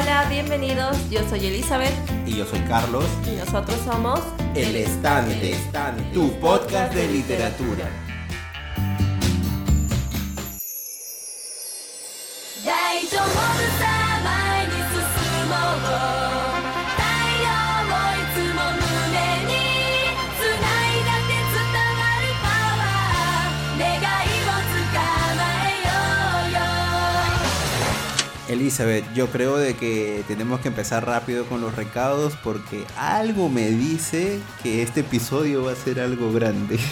[0.00, 0.96] Hola, bienvenidos.
[1.10, 1.92] Yo soy Elizabeth.
[2.24, 3.04] Y yo soy Carlos.
[3.26, 4.20] Y nosotros somos
[4.54, 5.54] El Estante,
[6.14, 8.09] tu podcast de literatura.
[28.50, 33.70] Elizabeth, yo creo de que tenemos que empezar rápido con los recados porque algo me
[33.70, 36.78] dice que este episodio va a ser algo grande.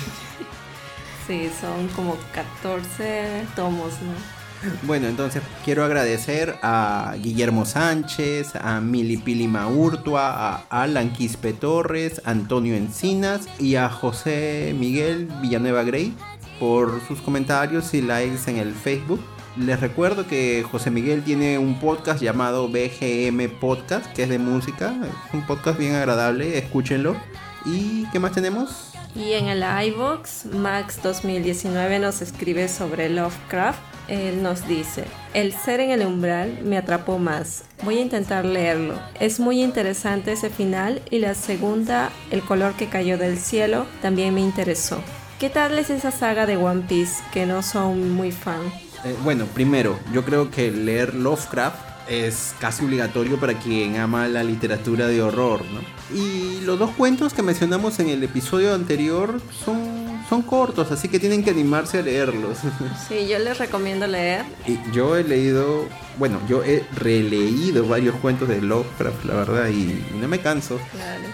[1.27, 4.39] Sí, son como 14 tomos, ¿no?
[4.84, 12.75] Bueno, entonces quiero agradecer a Guillermo Sánchez, a Milipili Maurtua, a Alan Quispe Torres, Antonio
[12.75, 16.15] Encinas y a José Miguel Villanueva Grey
[16.59, 19.20] por sus comentarios y likes en el Facebook.
[19.59, 24.95] Les recuerdo que José Miguel tiene un podcast llamado BGM Podcast, que es de música.
[25.03, 27.17] Es un podcast bien agradable, escúchenlo.
[27.64, 28.92] ¿Y qué más tenemos?
[29.17, 33.81] Y en el iBox, Max 2019 nos escribe sobre Lovecraft.
[34.06, 37.64] Él nos dice, el ser en el umbral me atrapó más.
[37.83, 38.95] Voy a intentar leerlo.
[39.19, 44.34] Es muy interesante ese final y la segunda, el color que cayó del cielo, también
[44.34, 45.03] me interesó.
[45.41, 48.61] ¿Qué tal es esa saga de One Piece que no son muy fan?
[49.05, 51.77] Eh, bueno, primero, yo creo que leer Lovecraft
[52.09, 55.81] es casi obligatorio para quien ama la literatura de horror, ¿no?
[56.17, 61.21] Y los dos cuentos que mencionamos en el episodio anterior son, son cortos, así que
[61.21, 62.59] tienen que animarse a leerlos.
[63.09, 64.45] Sí, yo les recomiendo leer.
[64.67, 65.85] Y yo he leído,
[66.19, 69.75] bueno, yo he releído varios cuentos de Lovecraft, la verdad, y,
[70.15, 70.79] y no me canso.
[70.93, 71.25] Claro.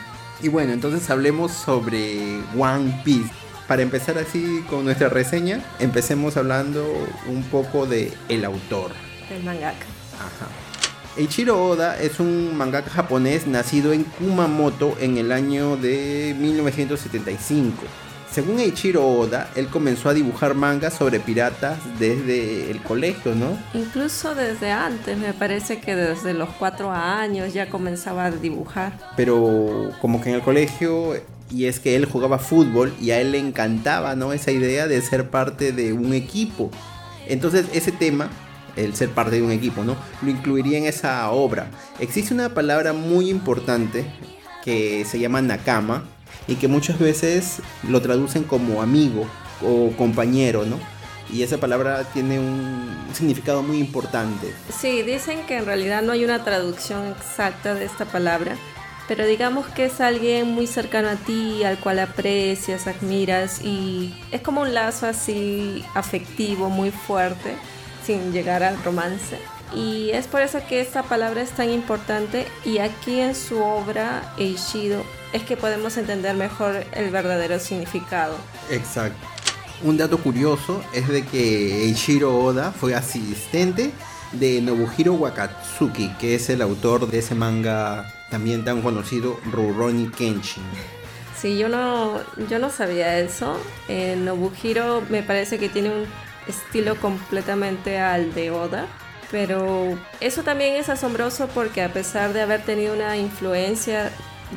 [0.43, 3.31] Y bueno, entonces hablemos sobre One Piece
[3.67, 6.85] para empezar así con nuestra reseña, empecemos hablando
[7.29, 8.93] un poco de el autor.
[9.31, 9.87] El mangaka.
[10.17, 10.49] Ajá.
[11.17, 17.85] Eiichiro Oda es un mangaka japonés nacido en Kumamoto en el año de 1975.
[18.35, 23.57] Según Eiichiro Oda, él comenzó a dibujar mangas sobre piratas desde el colegio, ¿no?
[23.75, 28.99] Incluso desde antes, me parece que desde los cuatro años ya comenzaba a dibujar.
[29.17, 31.15] Pero como que en el colegio
[31.55, 34.33] y es que él jugaba fútbol y a él le encantaba, ¿no?
[34.33, 36.71] Esa idea de ser parte de un equipo.
[37.29, 38.29] Entonces ese tema,
[38.75, 39.97] el ser parte de un equipo, ¿no?
[40.23, 41.71] Lo incluiría en esa obra.
[42.01, 44.05] Existe una palabra muy importante
[44.65, 46.03] que se llama nakama
[46.49, 49.25] y que muchas veces lo traducen como amigo
[49.63, 50.79] o compañero, ¿no?
[51.33, 54.53] Y esa palabra tiene un significado muy importante.
[54.77, 58.57] Sí, dicen que en realidad no hay una traducción exacta de esta palabra,
[59.09, 64.41] pero digamos que es alguien muy cercano a ti, al cual aprecias, admiras y es
[64.41, 67.55] como un lazo así afectivo muy fuerte,
[68.05, 69.39] sin llegar al romance.
[69.75, 74.35] Y es por eso que esta palabra es tan importante y aquí en su obra
[74.39, 78.37] Eishido es que podemos entender mejor el verdadero significado.
[78.71, 79.27] Exacto.
[79.83, 83.91] Un dato curioso es de que Eiichiro Oda fue asistente
[84.33, 90.65] de Nobuhiro Wakatsuki, que es el autor de ese manga también tan conocido Rurouni Kenshin.
[91.41, 92.19] Sí, yo no,
[92.51, 93.57] yo no sabía eso.
[93.87, 96.05] Eh, Nobuhiro me parece que tiene un
[96.49, 98.89] estilo completamente al de Oda.
[99.31, 104.11] Pero eso también es asombroso porque a pesar de haber tenido una influencia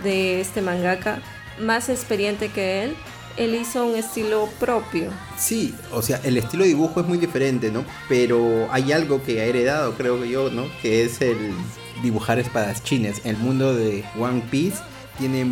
[0.04, 1.20] de este mangaka
[1.60, 2.96] más experiente que él,
[3.38, 5.12] él hizo un estilo propio.
[5.38, 7.86] Sí, o sea, el estilo de dibujo es muy diferente, ¿no?
[8.10, 10.66] Pero hay algo que ha heredado, creo que yo, ¿no?
[10.82, 11.54] Que es el
[12.02, 13.22] dibujar espadachines.
[13.26, 14.78] El mundo de One Piece
[15.18, 15.46] tiene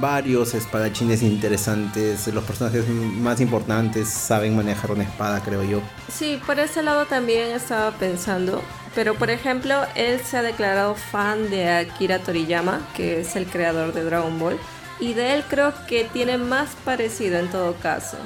[0.00, 2.26] varios espadachines interesantes.
[2.28, 5.80] Los personajes más importantes saben manejar una espada, creo yo.
[6.12, 8.62] Sí, por ese lado también estaba pensando.
[8.94, 13.92] Pero por ejemplo, él se ha declarado fan de Akira Toriyama, que es el creador
[13.92, 14.58] de Dragon Ball.
[15.00, 18.16] Y de él creo que tiene más parecido en todo caso.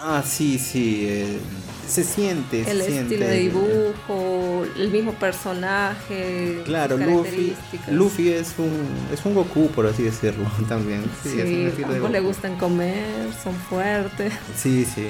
[0.00, 1.06] Ah, sí, sí.
[1.08, 1.38] Eh,
[1.86, 2.60] se siente.
[2.68, 6.62] El se estilo de dibujo, el mismo personaje.
[6.64, 7.54] Claro, Luffy,
[7.90, 11.04] Luffy es un, es un Goku, por así decirlo, también.
[11.22, 11.30] Sí,
[11.76, 14.32] sí ambos le gustan comer, son fuertes.
[14.56, 15.08] Sí, sí.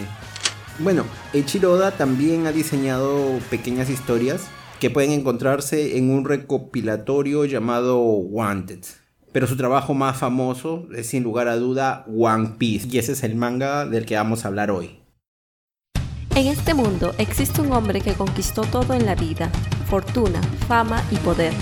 [0.79, 4.47] Bueno, Eiichiro Oda también ha diseñado pequeñas historias
[4.81, 8.85] que pueden encontrarse en un recopilatorio llamado Wanted
[9.35, 13.25] pero su trabajo más famoso es sin lugar a duda One Piece, y ese es
[13.25, 15.01] el manga del que vamos a hablar hoy.
[16.37, 19.51] En este mundo existe un hombre que conquistó todo en la vida,
[19.89, 21.53] fortuna, fama y poder.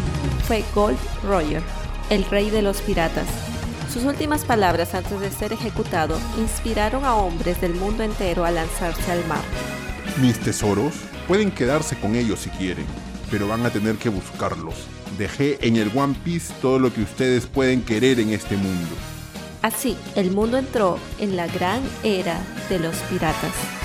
[0.47, 1.63] Fue Gold Roger,
[2.09, 3.27] el rey de los piratas.
[3.93, 9.13] Sus últimas palabras antes de ser ejecutado inspiraron a hombres del mundo entero a lanzarse
[9.13, 9.43] al mar.
[10.23, 10.95] Mis tesoros
[11.29, 12.87] pueden quedarse con ellos si quieren,
[13.31, 14.87] pero van a tener que buscarlos.
[15.19, 18.97] Dejé en el One Piece todo lo que ustedes pueden querer en este mundo.
[19.61, 22.41] Así, el mundo entró en la gran era
[22.71, 23.82] de los piratas.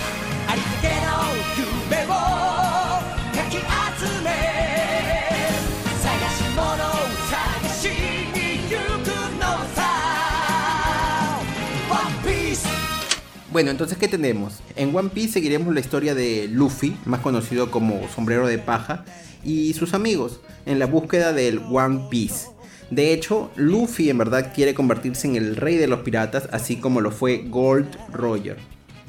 [13.58, 14.60] Bueno, entonces, ¿qué tenemos?
[14.76, 19.04] En One Piece seguiremos la historia de Luffy, más conocido como Sombrero de Paja,
[19.44, 22.50] y sus amigos, en la búsqueda del One Piece.
[22.92, 27.02] De hecho, Luffy en verdad quiere convertirse en el rey de los piratas, así como
[27.02, 28.58] lo fue Gold Roger.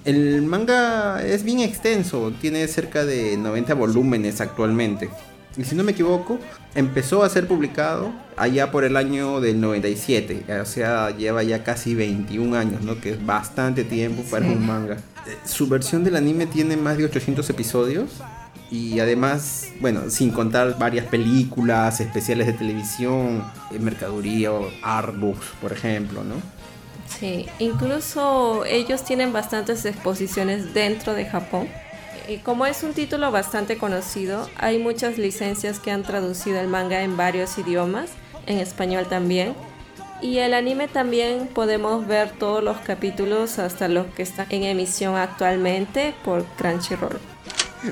[0.08, 5.10] El manga es bien extenso, tiene cerca de 90 volúmenes actualmente.
[5.55, 6.38] Y si no me equivoco,
[6.75, 10.46] empezó a ser publicado allá por el año del 97.
[10.62, 12.99] O sea, lleva ya casi 21 años, ¿no?
[12.99, 14.96] Que es bastante tiempo para un manga.
[15.44, 18.08] Su versión del anime tiene más de 800 episodios.
[18.70, 24.52] Y además, bueno, sin contar varias películas, especiales de televisión, eh, mercadería,
[24.82, 26.37] artbooks, por ejemplo, ¿no?
[27.08, 31.69] Sí, incluso ellos tienen bastantes exposiciones dentro de Japón
[32.37, 37.16] como es un título bastante conocido, hay muchas licencias que han traducido el manga en
[37.16, 38.10] varios idiomas,
[38.46, 39.55] en español también.
[40.20, 45.16] Y el anime también podemos ver todos los capítulos hasta los que están en emisión
[45.16, 47.19] actualmente por Crunchyroll.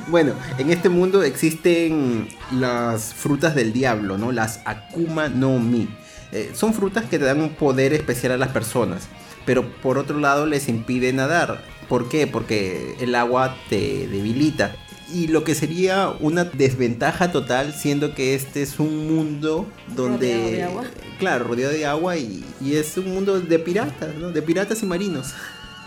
[0.09, 4.33] Bueno, en este mundo existen las frutas del diablo, ¿no?
[4.33, 5.89] Las Akuma no Mi.
[6.33, 9.09] Eh, son frutas que te dan un poder especial a las personas,
[9.45, 11.63] pero por otro lado les impide nadar.
[11.89, 12.27] ¿Por qué?
[12.27, 14.75] Porque el agua te debilita.
[15.13, 19.65] Y lo que sería una desventaja total, siendo que este es un mundo
[19.95, 20.35] donde...
[20.35, 20.85] Rodeado de agua.
[21.21, 24.33] Claro, rodeado de agua y, y es un mundo de piratas, ¿no?
[24.33, 25.33] De piratas y marinos.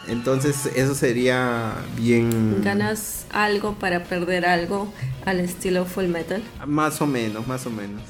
[0.08, 2.62] Entonces eso sería bien...
[2.64, 4.92] ¿Ganas algo para perder algo
[5.26, 6.42] al estilo Full Metal?
[6.66, 8.02] Más o menos, más o menos.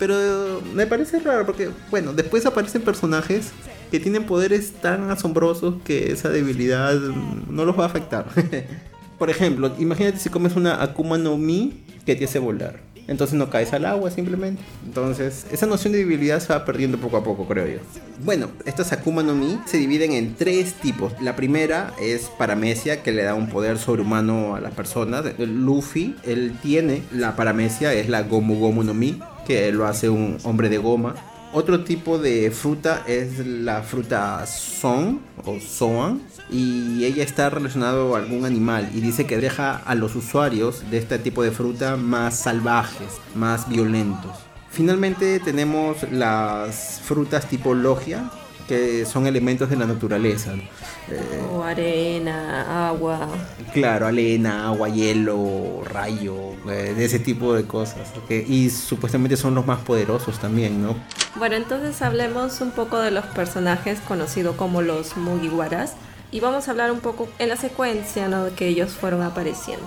[0.00, 3.52] Pero me parece raro porque, bueno, después aparecen personajes
[3.90, 8.26] que tienen poderes tan asombrosos que esa debilidad no los va a afectar.
[9.18, 12.80] Por ejemplo, imagínate si comes una Akuma no Mi que te hace volar.
[13.06, 14.62] Entonces no caes al agua simplemente.
[14.86, 17.80] Entonces esa noción de debilidad se va perdiendo poco a poco, creo yo.
[18.24, 21.12] Bueno, estas Akuma no Mi se dividen en tres tipos.
[21.20, 25.24] La primera es paramecia, que le da un poder sobrehumano a las personas.
[25.38, 29.20] Luffy, él tiene la paramecia, es la Gomu Gomu no Mi,
[29.50, 31.16] que lo hace un hombre de goma.
[31.52, 38.18] Otro tipo de fruta es la fruta son o soan y ella está relacionada a
[38.18, 42.38] algún animal y dice que deja a los usuarios de este tipo de fruta más
[42.38, 44.30] salvajes, más violentos.
[44.70, 48.30] Finalmente tenemos las frutas tipo logia
[48.70, 50.52] que son elementos de la naturaleza.
[50.54, 53.26] Eh, o arena, agua.
[53.74, 56.36] Claro, arena, agua, hielo, rayo,
[56.68, 58.12] eh, de ese tipo de cosas.
[58.28, 60.94] Y supuestamente son los más poderosos también, ¿no?
[61.34, 65.94] Bueno, entonces hablemos un poco de los personajes conocidos como los Mugiwaras.
[66.30, 68.54] Y vamos a hablar un poco en la secuencia ¿no?
[68.54, 69.84] que ellos fueron apareciendo.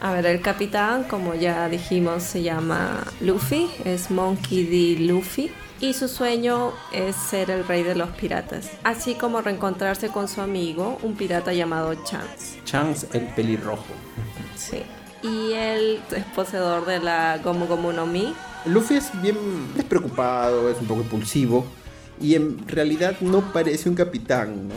[0.00, 5.04] A ver, el capitán, como ya dijimos, se llama Luffy, es Monkey D.
[5.04, 5.50] Luffy
[5.82, 10.40] y su sueño es ser el rey de los piratas, así como reencontrarse con su
[10.40, 12.60] amigo, un pirata llamado Chance.
[12.64, 13.92] Chance el pelirrojo.
[14.56, 14.84] Sí.
[15.24, 18.32] Y él es poseedor de la Gomu Gomu no Mi.
[18.64, 19.36] Luffy es bien
[19.74, 21.66] despreocupado, es un poco impulsivo
[22.20, 24.74] y en realidad no parece un capitán, ¿no?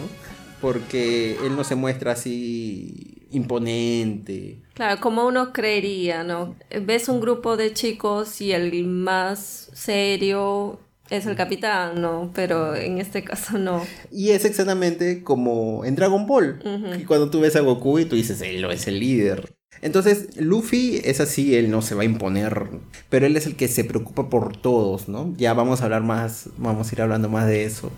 [0.59, 4.57] Porque él no se muestra así imponente.
[4.73, 6.55] Claro, como uno creería, ¿no?
[6.81, 12.31] Ves un grupo de chicos y el más serio es el capitán, ¿no?
[12.33, 13.83] Pero en este caso no.
[14.11, 16.59] Y es exactamente como en Dragon Ball.
[17.07, 19.55] Cuando tú ves a Goku y tú dices, él es el líder.
[19.81, 22.69] Entonces, Luffy es así, él no se va a imponer,
[23.09, 25.33] pero él es el que se preocupa por todos, ¿no?
[25.37, 27.91] Ya vamos a hablar más, vamos a ir hablando más de eso.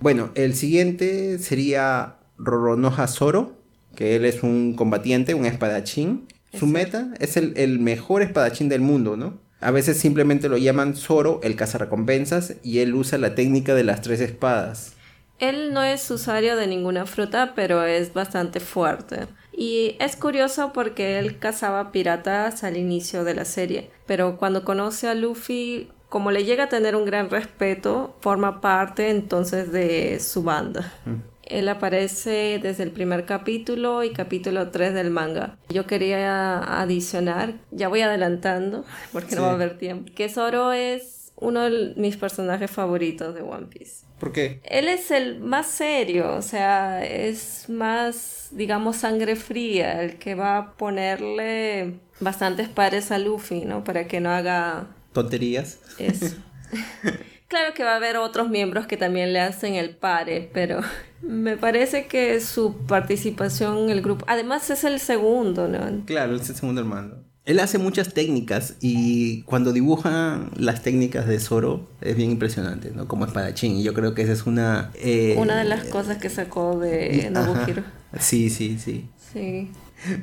[0.00, 3.56] Bueno, el siguiente sería Roronoha Zoro,
[3.94, 6.26] que él es un combatiente, un espadachín.
[6.58, 9.38] Su meta es el, el mejor espadachín del mundo, ¿no?
[9.62, 14.02] A veces simplemente lo llaman Zoro, el cazarrecompensas, y él usa la técnica de las
[14.02, 14.94] tres espadas.
[15.38, 19.26] Él no es usuario de ninguna fruta, pero es bastante fuerte.
[19.52, 25.08] Y es curioso porque él cazaba piratas al inicio de la serie, pero cuando conoce
[25.08, 30.42] a Luffy, como le llega a tener un gran respeto, forma parte entonces de su
[30.42, 30.92] banda.
[31.04, 31.31] Mm.
[31.44, 35.58] Él aparece desde el primer capítulo y capítulo 3 del manga.
[35.68, 41.32] Yo quería adicionar, ya voy adelantando porque no va a haber tiempo, que Zoro es
[41.36, 44.06] uno de mis personajes favoritos de One Piece.
[44.20, 44.60] ¿Por qué?
[44.64, 50.56] Él es el más serio, o sea, es más, digamos, sangre fría, el que va
[50.58, 53.82] a ponerle bastantes pares a Luffy, ¿no?
[53.82, 55.80] Para que no haga Tonterías.
[55.98, 56.36] eso.
[57.52, 60.80] claro que va a haber otros miembros que también le hacen el pare, pero
[61.22, 66.04] me parece que su participación en el grupo, además es el segundo, ¿no?
[66.06, 67.16] Claro, es el segundo hermano.
[67.44, 73.06] Él hace muchas técnicas y cuando dibuja las técnicas de Zoro es bien impresionante, ¿no?
[73.08, 73.76] Como espadachín.
[73.76, 74.92] Y yo creo que esa es una...
[74.94, 77.82] eh, Una de las cosas que sacó de Nobuhiro.
[78.18, 79.08] Sí, sí, sí.
[79.32, 79.70] Sí.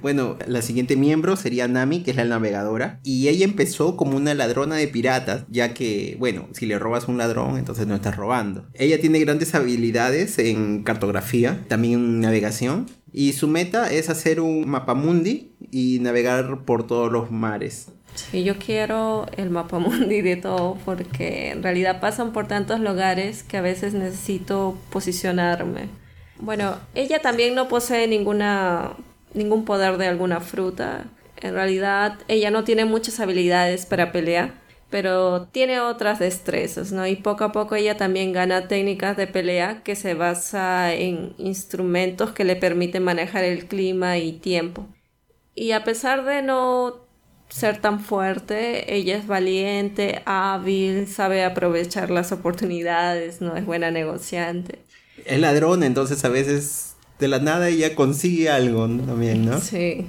[0.01, 3.00] Bueno, la siguiente miembro sería Nami, que es la navegadora.
[3.03, 7.12] Y ella empezó como una ladrona de piratas, ya que, bueno, si le robas a
[7.12, 8.67] un ladrón, entonces no estás robando.
[8.74, 12.88] Ella tiene grandes habilidades en cartografía, también en navegación.
[13.12, 17.88] Y su meta es hacer un mapamundi y navegar por todos los mares.
[18.15, 23.43] Sí, yo quiero el mapa mundi de todo porque en realidad pasan por tantos lugares
[23.43, 25.88] que a veces necesito posicionarme.
[26.39, 28.93] Bueno, ella también no posee ninguna
[29.33, 31.05] ningún poder de alguna fruta.
[31.41, 34.53] En realidad, ella no tiene muchas habilidades para pelear,
[34.89, 37.05] pero tiene otras destrezas, ¿no?
[37.05, 42.31] Y poco a poco ella también gana técnicas de pelea que se basa en instrumentos
[42.31, 44.88] que le permiten manejar el clima y tiempo.
[45.55, 47.07] Y a pesar de no
[47.50, 54.79] ser tan fuerte, ella es valiente, hábil, sabe aprovechar las oportunidades, no es buena negociante.
[55.25, 56.88] Es ladrón, entonces a veces
[57.20, 59.60] de la nada ella consigue algo también, ¿no?
[59.60, 60.06] Sí.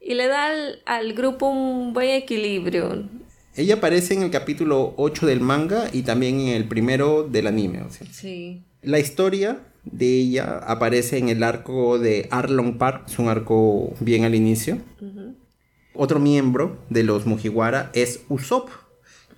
[0.00, 3.08] Y le da al, al grupo un buen equilibrio.
[3.54, 7.82] Ella aparece en el capítulo 8 del manga y también en el primero del anime.
[7.82, 8.06] o sea.
[8.10, 8.62] Sí.
[8.82, 14.24] La historia de ella aparece en el arco de Arlong Park, es un arco bien
[14.24, 14.78] al inicio.
[15.94, 18.70] Otro miembro de los Mugiwara es Usopp,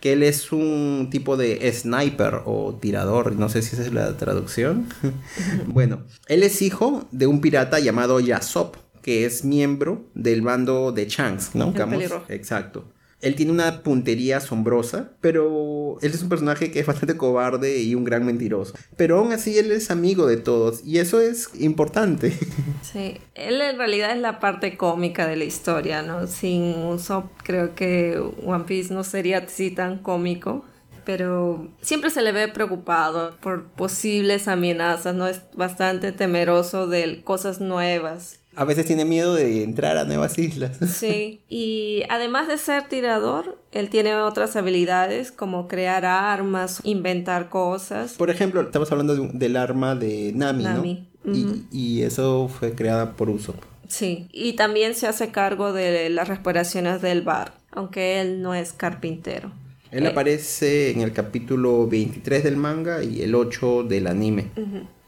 [0.04, 4.14] que él es un tipo de sniper o tirador, no sé si esa es la
[4.18, 4.87] traducción.
[5.66, 11.08] bueno, él es hijo de un pirata llamado Yasop, que es miembro del bando de
[11.08, 11.73] Shanks, ¿no?
[11.73, 12.02] Digamos.
[12.28, 12.84] Exacto.
[13.24, 17.94] Él tiene una puntería asombrosa, pero él es un personaje que es bastante cobarde y
[17.94, 18.74] un gran mentiroso.
[18.96, 22.38] Pero aún así él es amigo de todos y eso es importante.
[22.82, 26.26] Sí, él en realidad es la parte cómica de la historia, ¿no?
[26.26, 30.64] Sin Usopp creo que One Piece no sería así tan cómico,
[31.04, 35.26] pero siempre se le ve preocupado por posibles amenazas, ¿no?
[35.26, 38.40] Es bastante temeroso de cosas nuevas.
[38.56, 40.78] A veces tiene miedo de entrar a nuevas islas.
[40.88, 48.12] Sí, y además de ser tirador, él tiene otras habilidades como crear armas, inventar cosas.
[48.14, 51.34] Por ejemplo, estamos hablando de un- del arma de Nami, Nami, ¿no?
[51.34, 53.56] Y- y, eso fue creada por Usopp.
[53.88, 58.73] Sí, y también se hace cargo de las respiraciones del bar, aunque él no es
[58.73, 59.50] carpintero.
[59.90, 60.08] Él Eh.
[60.08, 64.50] aparece en el capítulo 23 del manga y el 8 del anime.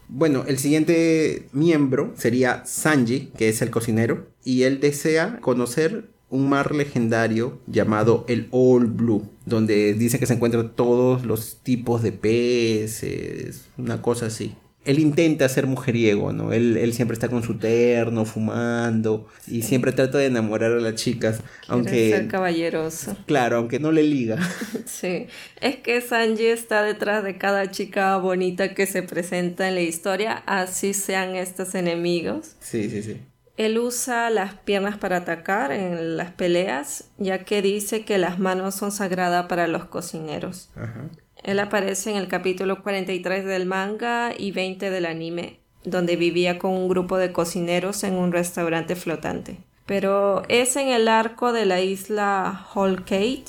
[0.08, 6.48] Bueno, el siguiente miembro sería Sanji, que es el cocinero, y él desea conocer un
[6.48, 12.12] mar legendario llamado el All Blue, donde dice que se encuentran todos los tipos de
[12.12, 14.54] peces, una cosa así.
[14.86, 16.52] Él intenta ser mujeriego, ¿no?
[16.52, 20.94] Él, él siempre está con su terno, fumando, y siempre trata de enamorar a las
[20.94, 23.16] chicas, Quiere ser aunque, caballeroso.
[23.26, 24.38] claro, aunque no le liga.
[24.86, 25.26] Sí,
[25.60, 30.42] es que Sanji está detrás de cada chica bonita que se presenta en la historia,
[30.46, 32.56] así sean estos enemigos.
[32.60, 33.20] Sí, sí, sí.
[33.56, 38.74] Él usa las piernas para atacar en las peleas, ya que dice que las manos
[38.74, 40.68] son sagradas para los cocineros.
[40.76, 41.08] Ajá.
[41.46, 46.72] Él aparece en el capítulo 43 del manga y 20 del anime, donde vivía con
[46.72, 49.58] un grupo de cocineros en un restaurante flotante.
[49.86, 53.44] Pero es en el arco de la isla Whole Cake,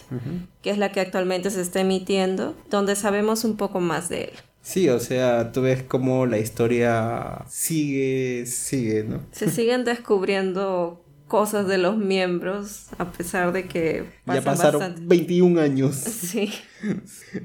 [0.62, 4.34] que es la que actualmente se está emitiendo, donde sabemos un poco más de él.
[4.62, 9.22] Sí, o sea, tú ves cómo la historia sigue, sigue, ¿no?
[9.32, 15.08] Se siguen descubriendo cosas de los miembros, a pesar de que ya pasan pasaron bastante-
[15.08, 15.96] 21 años.
[15.96, 16.52] Sí.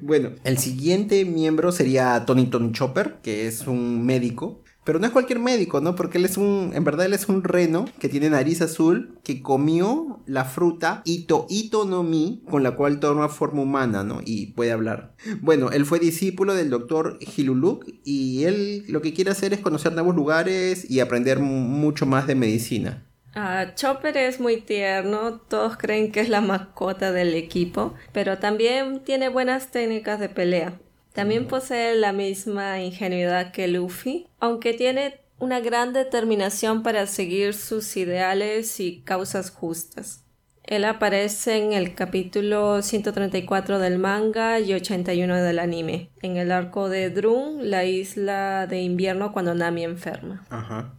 [0.02, 4.62] Bueno, el siguiente miembro sería Tony Tony Chopper, que es un médico.
[4.84, 5.94] Pero no es cualquier médico, ¿no?
[5.94, 9.40] Porque él es un, en verdad él es un reno que tiene nariz azul, que
[9.40, 14.20] comió la fruta Ito Ito no Mi, con la cual toma forma humana, ¿no?
[14.24, 15.14] Y puede hablar.
[15.40, 19.92] Bueno, él fue discípulo del doctor Hiluluk y él lo que quiere hacer es conocer
[19.92, 23.06] nuevos lugares y aprender mu- mucho más de medicina.
[23.34, 29.00] Ah, Chopper es muy tierno, todos creen que es la mascota del equipo, pero también
[29.00, 30.74] tiene buenas técnicas de pelea.
[31.12, 37.96] También posee la misma ingenuidad que Luffy, aunque tiene una gran determinación para seguir sus
[37.96, 40.24] ideales y causas justas.
[40.62, 46.88] Él aparece en el capítulo 134 del manga y 81 del anime, en el arco
[46.88, 50.46] de Drun, la isla de invierno cuando Nami enferma.
[50.50, 50.94] Ajá.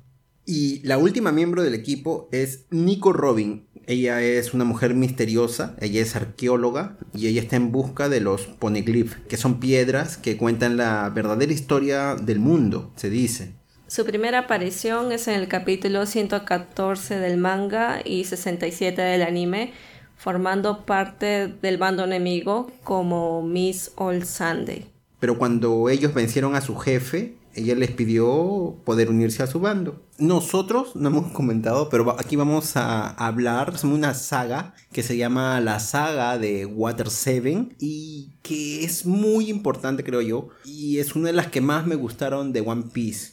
[0.46, 3.66] Y la última miembro del equipo es Nico Robin.
[3.86, 8.48] Ella es una mujer misteriosa, ella es arqueóloga y ella está en busca de los
[8.48, 13.54] poneglyph, que son piedras que cuentan la verdadera historia del mundo, se dice.
[13.88, 19.72] Su primera aparición es en el capítulo 114 del manga y 67 del anime,
[20.18, 24.88] formando parte del bando enemigo como Miss All Sunday.
[25.20, 30.02] Pero cuando ellos vencieron a su jefe, ella les pidió poder unirse a su bando.
[30.18, 35.60] Nosotros no hemos comentado, pero aquí vamos a hablar de una saga que se llama
[35.60, 41.28] la saga de Water 7 y que es muy importante creo yo y es una
[41.28, 43.33] de las que más me gustaron de One Piece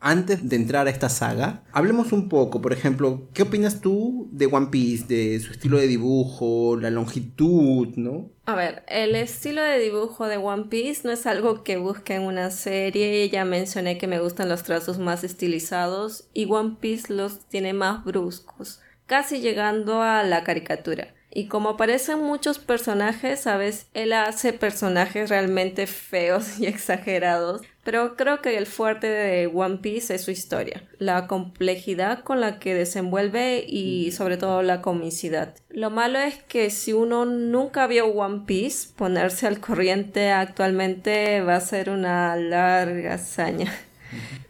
[0.00, 4.46] antes de entrar a esta saga, hablemos un poco, por ejemplo, ¿qué opinas tú de
[4.46, 8.30] One Piece, de su estilo de dibujo, la longitud, ¿no?
[8.46, 12.22] A ver, el estilo de dibujo de One Piece no es algo que busque en
[12.22, 17.40] una serie, ya mencioné que me gustan los trazos más estilizados y One Piece los
[17.48, 21.14] tiene más bruscos, casi llegando a la caricatura.
[21.30, 23.86] Y como aparecen muchos personajes, ¿sabes?
[23.92, 27.62] Él hace personajes realmente feos y exagerados.
[27.88, 32.58] Pero creo que el fuerte de One Piece es su historia, la complejidad con la
[32.58, 35.54] que desenvuelve y sobre todo la comicidad.
[35.70, 41.56] Lo malo es que si uno nunca vio One Piece, ponerse al corriente actualmente va
[41.56, 43.74] a ser una larga hazaña.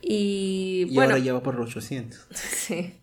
[0.03, 2.27] Y, y bueno, ahora ya va por los 800.
[2.35, 2.99] Sí,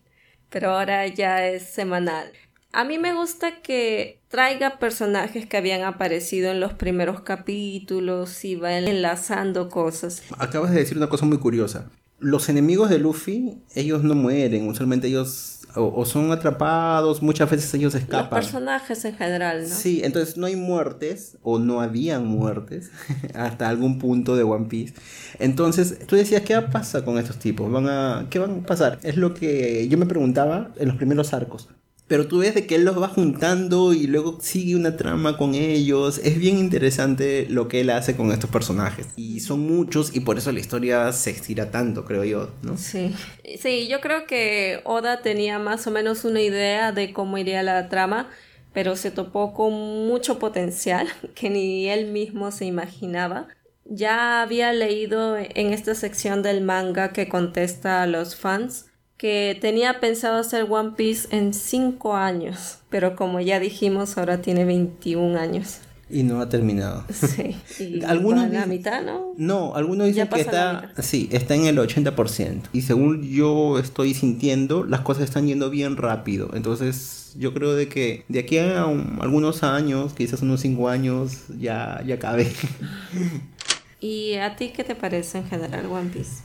[0.49, 2.29] pero ahora ya es semanal.
[2.75, 8.55] A mí me gusta que traiga personajes que habían aparecido en los primeros capítulos y
[8.57, 10.23] va enlazando cosas.
[10.37, 11.89] Acabas de decir una cosa muy curiosa.
[12.19, 17.73] Los enemigos de Luffy, ellos no mueren, usualmente ellos o, o son atrapados, muchas veces
[17.75, 18.41] ellos Los escapan.
[18.41, 19.73] personajes en general, ¿no?
[19.73, 22.91] Sí, entonces no hay muertes o no habían muertes
[23.35, 24.95] hasta algún punto de One Piece.
[25.39, 27.71] Entonces, tú decías, ¿qué pasa con estos tipos?
[27.71, 28.99] ¿Van a, ¿Qué van a pasar?
[29.03, 31.69] Es lo que yo me preguntaba en los primeros arcos.
[32.07, 35.55] Pero tú ves de que él los va juntando y luego sigue una trama con
[35.55, 36.19] ellos.
[36.19, 39.07] Es bien interesante lo que él hace con estos personajes.
[39.15, 42.77] Y son muchos y por eso la historia se estira tanto, creo yo, ¿no?
[42.77, 43.11] Sí.
[43.59, 47.89] Sí, yo creo que Oda tenía más o menos una idea de cómo iría la
[47.89, 48.29] trama,
[48.71, 53.47] pero se topó con mucho potencial que ni él mismo se imaginaba.
[53.83, 59.99] Ya había leído en esta sección del manga que contesta a los fans que tenía
[59.99, 65.79] pensado hacer One Piece en 5 años, pero como ya dijimos, ahora tiene 21 años.
[66.07, 67.03] Y no ha terminado.
[67.13, 67.55] Sí.
[67.79, 69.33] Y Algunos la mitad, ¿no?
[69.37, 72.61] No, algunos dicen que está, sí, está en el 80%.
[72.73, 76.49] Y según yo estoy sintiendo, las cosas están yendo bien rápido.
[76.53, 81.45] Entonces, yo creo de que de aquí a un- algunos años, quizás unos 5 años,
[81.57, 82.51] ya, ya cabe.
[83.99, 86.43] ¿Y a ti qué te parece en general One Piece?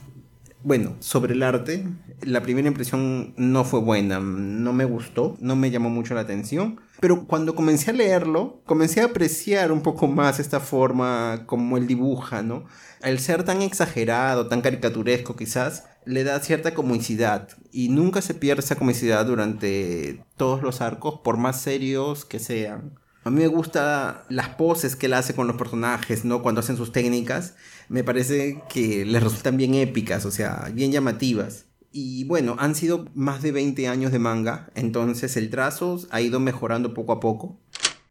[0.62, 1.87] Bueno, sobre el arte,
[2.20, 6.81] la primera impresión no fue buena, no me gustó, no me llamó mucho la atención,
[7.01, 11.87] pero cuando comencé a leerlo, comencé a apreciar un poco más esta forma como él
[11.87, 12.66] dibuja, ¿no?
[13.01, 18.61] Al ser tan exagerado, tan caricaturesco quizás, le da cierta comicidad y nunca se pierde
[18.61, 23.01] esa comicidad durante todos los arcos, por más serios que sean.
[23.23, 26.42] A mí me gusta las poses que él hace con los personajes, ¿no?
[26.42, 27.55] Cuando hacen sus técnicas,
[27.90, 31.66] me parece que les resultan bien épicas, o sea, bien llamativas.
[31.90, 36.38] Y bueno, han sido más de 20 años de manga, entonces el trazo ha ido
[36.38, 37.59] mejorando poco a poco.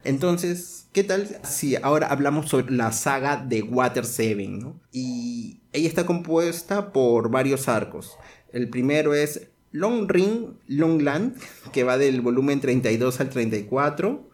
[0.04, 4.78] Entonces, ¿qué tal si ahora hablamos sobre la saga de Water 7, ¿no?
[4.92, 8.18] Y ella está compuesta por varios arcos.
[8.52, 11.38] El primero es Long Ring, Long Land,
[11.72, 14.29] que va del volumen 32 al 34.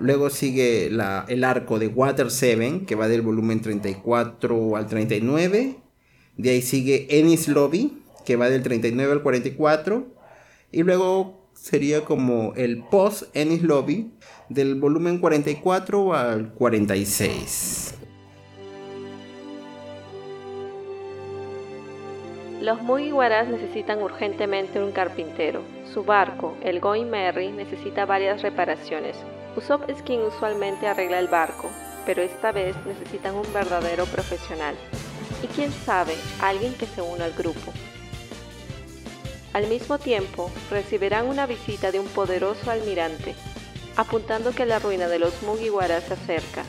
[0.00, 5.76] Luego sigue el arco de Water 7, que va del volumen 34 al 39.
[6.38, 10.06] De ahí sigue Ennis Lobby, que va del 39 al 44.
[10.72, 14.10] Y luego sería como el post Ennis Lobby,
[14.48, 17.94] del volumen 44 al 46.
[22.62, 25.60] Los Mugiwaras necesitan urgentemente un carpintero.
[25.92, 29.16] Su barco, el Going Merry, necesita varias reparaciones.
[29.56, 31.70] Usopp es quien usualmente arregla el barco,
[32.06, 34.76] pero esta vez necesitan un verdadero profesional.
[35.42, 37.72] Y quién sabe, alguien que se una al grupo.
[39.52, 43.34] Al mismo tiempo, recibirán una visita de un poderoso almirante,
[43.96, 46.62] apuntando que la ruina de los Mugiwara se acerca,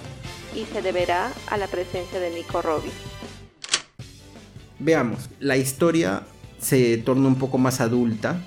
[0.56, 2.92] y se deberá a la presencia de Nico Robin.
[4.80, 6.24] Veamos, la historia
[6.60, 8.42] se torna un poco más adulta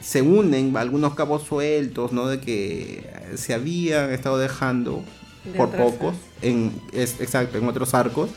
[0.00, 2.26] se unen algunos cabos sueltos, ¿no?
[2.26, 5.02] De que se habían estado dejando
[5.56, 8.30] por pocos, en, exacto, en otros arcos.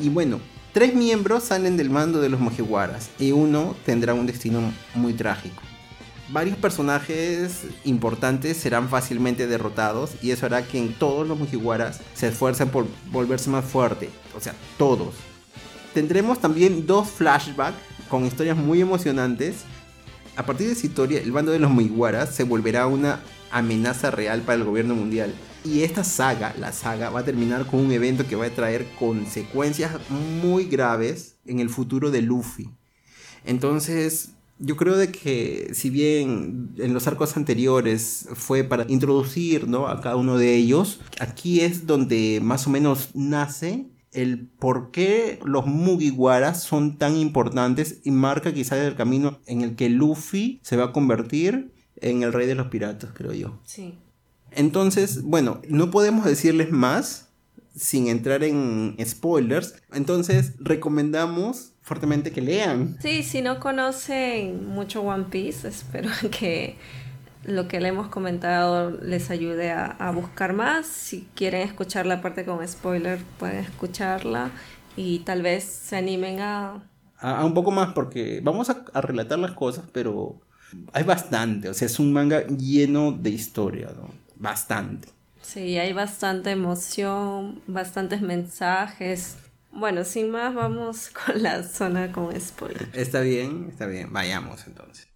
[0.00, 0.40] Y bueno,
[0.72, 4.60] tres miembros salen del mando de los Mugiwaras y uno tendrá un destino
[4.94, 5.62] muy trágico.
[6.30, 12.28] Varios personajes importantes serán fácilmente derrotados y eso hará que en todos los Mugiwaras se
[12.28, 14.08] esfuercen por volverse más fuerte.
[14.34, 15.14] O sea, todos.
[15.92, 17.76] Tendremos también dos flashbacks
[18.08, 19.64] con historias muy emocionantes.
[20.36, 23.20] A partir de esa historia, el bando de los Mugiwaras se volverá una
[23.52, 25.32] amenaza real para el gobierno mundial.
[25.64, 28.86] Y esta saga, la saga, va a terminar con un evento que va a traer
[28.98, 32.68] consecuencias muy graves en el futuro de Luffy.
[33.44, 39.86] Entonces, yo creo de que si bien en los arcos anteriores fue para introducir ¿no?
[39.86, 45.38] a cada uno de ellos, aquí es donde más o menos nace el por qué
[45.44, 50.76] los Mugiwaras son tan importantes y marca quizás el camino en el que Luffy se
[50.76, 53.60] va a convertir en el rey de los piratas, creo yo.
[53.64, 53.98] Sí.
[54.50, 57.28] Entonces, bueno, no podemos decirles más
[57.76, 59.74] sin entrar en spoilers.
[59.92, 62.96] Entonces, recomendamos fuertemente que lean.
[63.00, 66.76] Sí, si no conocen mucho One Piece, espero que
[67.44, 70.86] lo que le hemos comentado les ayude a, buscar más.
[70.86, 74.50] Si quieren escuchar la parte con spoiler, pueden escucharla
[74.96, 76.82] y tal vez se animen a...
[77.18, 80.40] A, un poco más porque vamos a, relatar las cosas, pero
[80.92, 81.68] hay bastante.
[81.68, 84.10] O sea, es un manga lleno de historia, ¿no?
[84.36, 85.08] Bastante.
[85.40, 89.36] Sí, hay bastante emoción, bastantes mensajes.
[89.70, 92.88] Bueno, sin más, vamos con la zona con spoiler.
[92.92, 94.12] Está bien, está bien.
[94.12, 95.13] Vayamos entonces.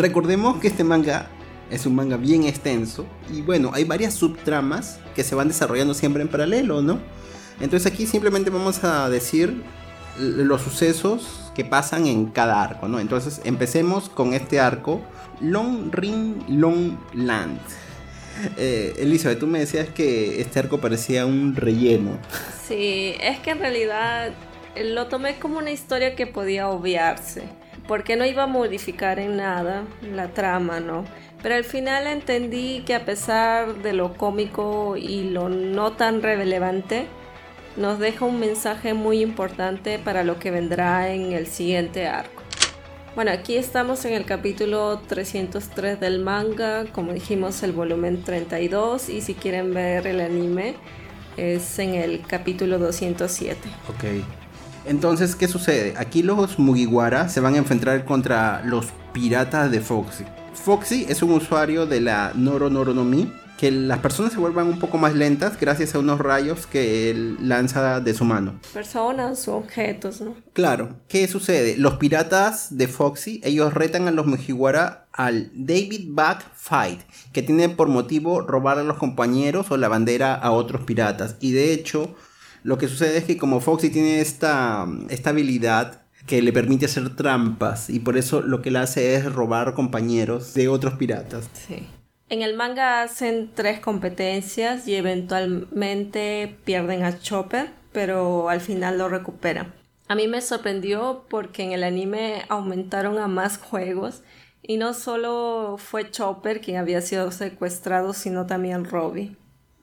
[0.00, 1.28] Recordemos que este manga
[1.70, 6.22] es un manga bien extenso y bueno, hay varias subtramas que se van desarrollando siempre
[6.22, 6.98] en paralelo, ¿no?
[7.60, 9.62] Entonces aquí simplemente vamos a decir
[10.16, 12.98] los sucesos que pasan en cada arco, ¿no?
[12.98, 15.02] Entonces empecemos con este arco,
[15.42, 17.60] Long Ring Long Land.
[18.56, 22.12] Eh, Elizabeth, tú me decías que este arco parecía un relleno.
[22.66, 24.32] Sí, es que en realidad
[24.82, 29.82] lo tomé como una historia que podía obviarse porque no iba a modificar en nada
[30.14, 31.04] la trama, ¿no?
[31.42, 37.06] Pero al final entendí que a pesar de lo cómico y lo no tan relevante,
[37.76, 42.44] nos deja un mensaje muy importante para lo que vendrá en el siguiente arco.
[43.16, 49.20] Bueno, aquí estamos en el capítulo 303 del manga, como dijimos el volumen 32 y
[49.20, 50.76] si quieren ver el anime
[51.36, 53.68] es en el capítulo 207.
[53.88, 54.39] Ok.
[54.84, 55.94] Entonces, ¿qué sucede?
[55.96, 60.24] Aquí los Mugiwara se van a enfrentar contra los piratas de Foxy.
[60.54, 64.68] Foxy es un usuario de la Noro Noro no Mi, que las personas se vuelvan
[64.68, 68.58] un poco más lentas gracias a unos rayos que él lanza de su mano.
[68.72, 70.34] Personas o objetos, ¿no?
[70.54, 70.96] Claro.
[71.08, 71.76] ¿Qué sucede?
[71.76, 77.00] Los piratas de Foxy, ellos retan a los Mugiwara al David Back Fight,
[77.34, 81.36] que tiene por motivo robar a los compañeros o la bandera a otros piratas.
[81.40, 82.14] Y de hecho,
[82.62, 87.16] lo que sucede es que como Foxy tiene esta, esta habilidad que le permite hacer
[87.16, 91.48] trampas y por eso lo que él hace es robar compañeros de otros piratas.
[91.54, 91.86] Sí.
[92.28, 99.08] En el manga hacen tres competencias y eventualmente pierden a Chopper, pero al final lo
[99.08, 99.74] recuperan.
[100.06, 104.22] A mí me sorprendió porque en el anime aumentaron a más juegos
[104.62, 109.36] y no solo fue Chopper quien había sido secuestrado, sino también Robbie.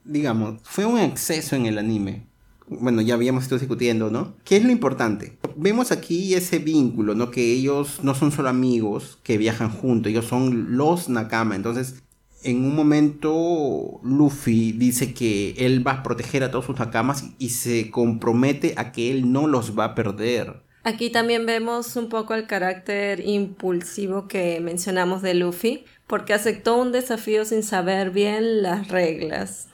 [0.04, 2.27] Digamos, fue un exceso en el anime
[2.70, 4.34] bueno, ya habíamos estado discutiendo, ¿no?
[4.44, 5.38] ¿Qué es lo importante?
[5.56, 7.30] Vemos aquí ese vínculo, ¿no?
[7.30, 11.56] Que ellos no son solo amigos que viajan juntos, ellos son los Nakama.
[11.56, 12.02] Entonces,
[12.42, 17.50] en un momento, Luffy dice que él va a proteger a todos sus Nakamas y
[17.50, 20.62] se compromete a que él no los va a perder.
[20.84, 26.92] Aquí también vemos un poco el carácter impulsivo que mencionamos de Luffy, porque aceptó un
[26.92, 29.67] desafío sin saber bien las reglas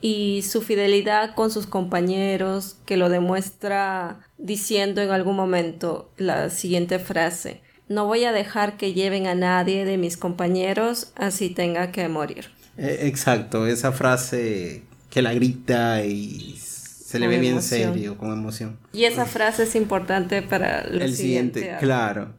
[0.00, 6.98] y su fidelidad con sus compañeros que lo demuestra diciendo en algún momento la siguiente
[6.98, 7.60] frase
[7.90, 12.46] no voy a dejar que lleven a nadie de mis compañeros así tenga que morir.
[12.78, 18.78] E, exacto, esa frase que la grita y se le ve bien serio, con emoción.
[18.92, 21.76] Y esa frase es importante para el siguiente.
[21.80, 22.34] claro.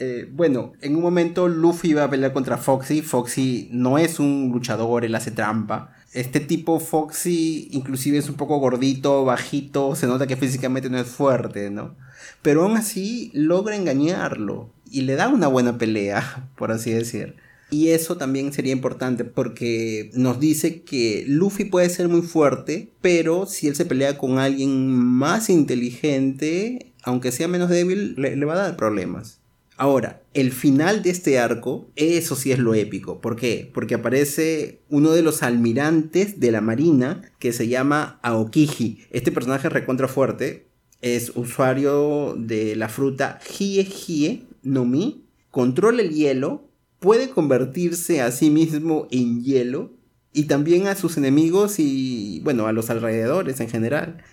[0.00, 3.02] Eh, bueno, en un momento Luffy va a pelear contra Foxy.
[3.02, 5.94] Foxy no es un luchador, él hace trampa.
[6.12, 11.08] Este tipo Foxy inclusive es un poco gordito, bajito, se nota que físicamente no es
[11.08, 11.96] fuerte, ¿no?
[12.42, 17.36] Pero aún así logra engañarlo y le da una buena pelea, por así decir.
[17.70, 23.44] Y eso también sería importante porque nos dice que Luffy puede ser muy fuerte, pero
[23.44, 28.54] si él se pelea con alguien más inteligente, aunque sea menos débil, le, le va
[28.54, 29.37] a dar problemas.
[29.78, 33.20] Ahora, el final de este arco, eso sí es lo épico.
[33.20, 33.70] ¿Por qué?
[33.72, 39.06] Porque aparece uno de los almirantes de la marina que se llama Aokiji.
[39.10, 40.66] Este personaje recontra fuerte
[41.00, 46.64] es usuario de la fruta Hie Hie no Mi, controla el hielo,
[46.98, 49.92] puede convertirse a sí mismo en hielo
[50.32, 54.24] y también a sus enemigos y, bueno, a los alrededores en general.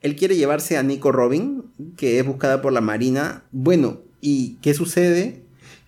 [0.00, 1.64] Él quiere llevarse a Nico Robin,
[1.96, 3.42] que es buscada por la Marina.
[3.50, 5.42] Bueno, ¿y qué sucede?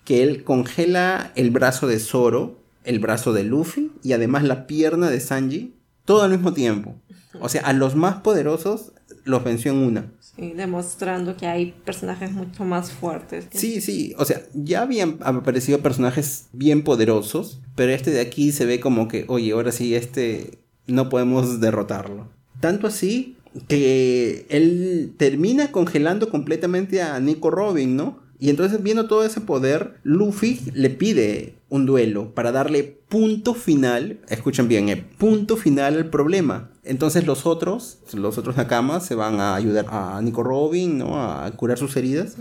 [0.05, 5.09] Que él congela el brazo de Zoro, el brazo de Luffy y además la pierna
[5.09, 5.73] de Sanji,
[6.05, 6.95] todo al mismo tiempo.
[7.41, 8.93] O sea, a los más poderosos
[9.25, 10.11] los venció en una.
[10.19, 13.47] Sí, demostrando que hay personajes mucho más fuertes.
[13.51, 18.67] Sí, sí, o sea, ya habían aparecido personajes bien poderosos, pero este de aquí se
[18.67, 22.29] ve como que, oye, ahora sí, este no podemos derrotarlo.
[22.59, 23.35] Tanto así
[23.67, 28.26] que él termina congelando completamente a Nico Robin, ¿no?
[28.39, 34.19] Y entonces viendo todo ese poder, Luffy le pide un duelo para darle punto final,
[34.29, 36.69] escuchen bien, eh, punto final al problema.
[36.83, 41.21] Entonces los otros, los otros Nakamas se van a ayudar a Nico Robin, ¿no?
[41.21, 42.37] A curar sus heridas.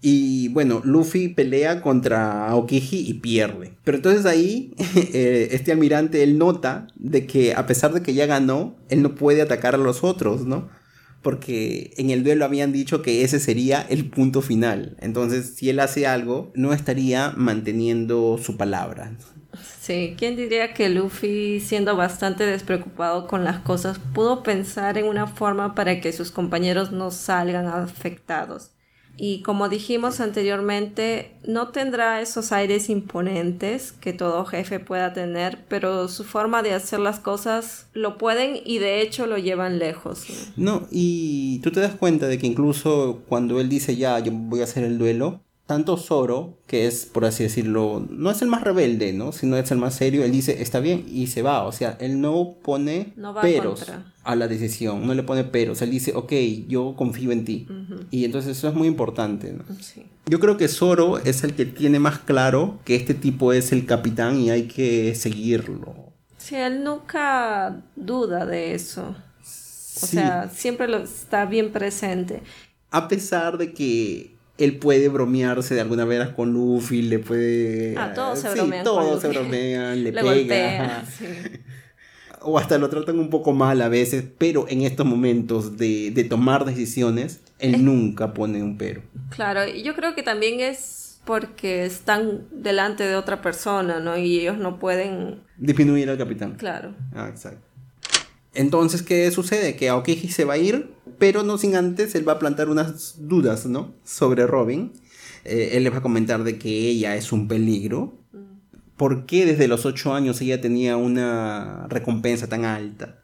[0.00, 3.74] Y bueno, Luffy pelea contra Aokiji y pierde.
[3.84, 8.24] Pero entonces ahí, eh, este almirante, él nota de que a pesar de que ya
[8.24, 10.68] ganó, él no puede atacar a los otros, ¿no?
[11.22, 14.96] Porque en el duelo habían dicho que ese sería el punto final.
[15.00, 19.12] Entonces, si él hace algo, no estaría manteniendo su palabra.
[19.80, 25.26] Sí, ¿quién diría que Luffy, siendo bastante despreocupado con las cosas, pudo pensar en una
[25.26, 28.70] forma para que sus compañeros no salgan afectados?
[29.20, 36.08] Y como dijimos anteriormente, no tendrá esos aires imponentes que todo jefe pueda tener, pero
[36.08, 40.24] su forma de hacer las cosas lo pueden y de hecho lo llevan lejos.
[40.56, 44.62] No, y tú te das cuenta de que incluso cuando él dice ya, yo voy
[44.62, 48.64] a hacer el duelo, tanto Zoro, que es, por así decirlo, no es el más
[48.64, 49.30] rebelde, ¿no?
[49.30, 51.62] Sino es el más serio, él dice, está bien, y se va.
[51.62, 53.86] O sea, él no pone peros
[54.24, 55.80] a la decisión, no le pone peros.
[55.80, 56.32] Él dice, ok,
[56.66, 57.68] yo confío en ti.
[58.10, 59.62] Y entonces eso es muy importante, ¿no?
[60.26, 63.86] Yo creo que Zoro es el que tiene más claro que este tipo es el
[63.86, 65.94] capitán y hay que seguirlo.
[66.36, 69.14] Sí, él nunca duda de eso.
[70.02, 72.42] O sea, siempre lo está bien presente.
[72.90, 77.96] A pesar de que él puede bromearse de alguna manera con Luffy, le puede...
[77.96, 78.84] Ah, todos se bromean.
[78.84, 80.12] todos se bromean, le,
[80.46, 81.04] pega.
[82.42, 86.24] O hasta lo tratan un poco mal a veces, pero en estos momentos de, de
[86.24, 89.02] tomar decisiones, él nunca pone un pero.
[89.30, 94.16] Claro, y yo creo que también es porque están delante de otra persona, ¿no?
[94.16, 95.42] Y ellos no pueden...
[95.58, 96.54] Disminuir al capitán.
[96.54, 96.94] Claro.
[97.14, 97.66] Ah, exacto.
[98.52, 99.76] Entonces, ¿qué sucede?
[99.76, 103.16] Que Aokiji se va a ir, pero no sin antes él va a plantar unas
[103.28, 103.94] dudas, ¿no?
[104.04, 104.90] Sobre Robin.
[105.44, 108.14] Eh, él le va a comentar de que ella es un peligro.
[108.96, 113.22] ¿Por qué desde los 8 años ella tenía una recompensa tan alta?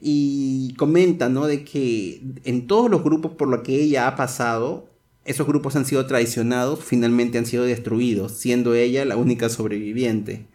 [0.00, 1.48] Y comenta, ¿no?
[1.48, 4.88] De que en todos los grupos por los que ella ha pasado,
[5.24, 10.46] esos grupos han sido traicionados, finalmente han sido destruidos, siendo ella la única sobreviviente.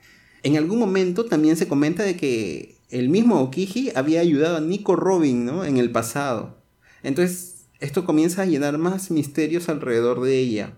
[0.43, 4.95] En algún momento también se comenta de que el mismo Okiji había ayudado a Nico
[4.95, 5.65] Robin, ¿no?
[5.65, 6.61] En el pasado.
[7.03, 10.77] Entonces, esto comienza a llenar más misterios alrededor de ella.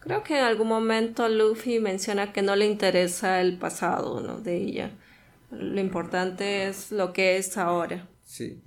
[0.00, 4.40] Creo que en algún momento Luffy menciona que no le interesa el pasado, ¿no?
[4.40, 4.90] De ella.
[5.50, 8.08] Lo importante es lo que es ahora.
[8.24, 8.62] Sí.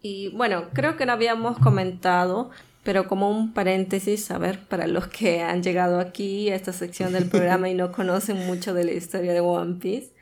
[0.00, 2.50] Y bueno, creo que no habíamos comentado,
[2.84, 7.12] pero como un paréntesis, a ver, para los que han llegado aquí a esta sección
[7.12, 10.14] del programa y no conocen mucho de la historia de One Piece,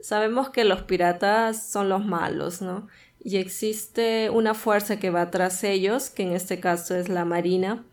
[0.00, 2.88] sabemos que los piratas son los malos, ¿no?
[3.24, 7.84] Y existe una fuerza que va tras ellos, que en este caso es la Marina,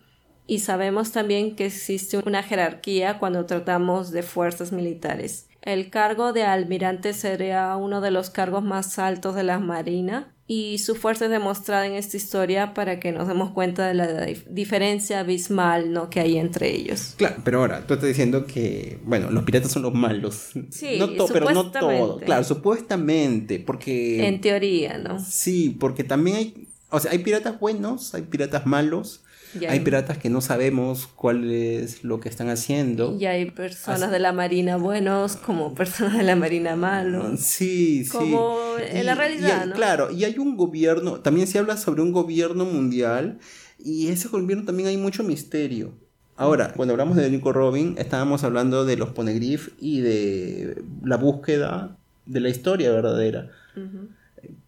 [0.48, 5.48] y sabemos también que existe una jerarquía cuando tratamos de fuerzas militares.
[5.62, 10.80] El cargo de almirante sería uno de los cargos más altos de la Marina y
[10.80, 15.20] su fuerza es demostrada en esta historia para que nos demos cuenta de la diferencia
[15.20, 16.10] abismal ¿no?
[16.10, 17.14] que hay entre ellos.
[17.18, 20.50] Claro, pero ahora tú estás diciendo que, bueno, los piratas son los malos.
[20.72, 22.18] Sí, no pero no todo.
[22.18, 24.28] Claro, supuestamente, porque...
[24.28, 25.24] En teoría, ¿no?
[25.24, 29.22] Sí, porque también hay, o sea, hay piratas buenos, hay piratas malos.
[29.68, 33.18] Hay piratas que no sabemos cuál es lo que están haciendo.
[33.20, 37.40] Y hay personas de la marina buenos como personas de la marina malos.
[37.40, 38.12] Sí, sí.
[38.12, 39.76] Como en la realidad, ¿no?
[39.76, 43.40] Claro, y hay un gobierno, también se habla sobre un gobierno mundial
[43.84, 45.94] y ese gobierno también hay mucho misterio.
[46.36, 51.98] Ahora, cuando hablamos de Nico Robin, estábamos hablando de los poneglyphs y de la búsqueda
[52.26, 53.50] de la historia verdadera.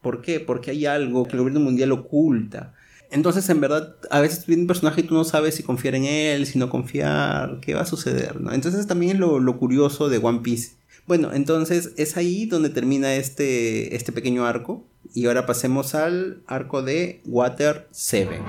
[0.02, 0.42] ¿Por qué?
[0.42, 2.74] Porque hay algo que el gobierno mundial oculta.
[3.12, 6.06] Entonces, en verdad, a veces viene un personaje y tú no sabes si confiar en
[6.06, 8.38] él, si no confiar, qué va a suceder.
[8.52, 10.72] Entonces también es lo, lo curioso de One Piece.
[11.08, 14.86] Bueno, entonces es ahí donde termina este, este pequeño arco.
[15.14, 18.40] Y ahora pasemos al arco de Water 7.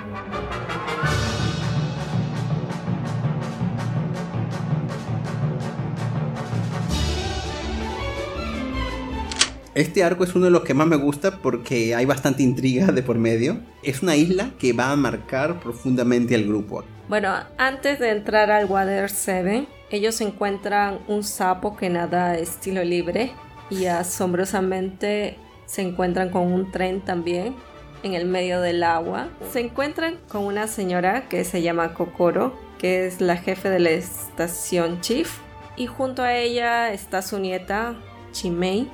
[9.74, 13.02] Este arco es uno de los que más me gusta porque hay bastante intriga de
[13.02, 13.60] por medio.
[13.82, 16.84] Es una isla que va a marcar profundamente al grupo.
[17.08, 23.32] Bueno, antes de entrar al Water 7, ellos encuentran un sapo que nada estilo libre
[23.70, 27.54] y asombrosamente se encuentran con un tren también
[28.02, 29.28] en el medio del agua.
[29.52, 33.90] Se encuentran con una señora que se llama Kokoro, que es la jefe de la
[33.90, 35.38] estación Chief,
[35.76, 37.96] y junto a ella está su nieta
[38.32, 38.90] Chimei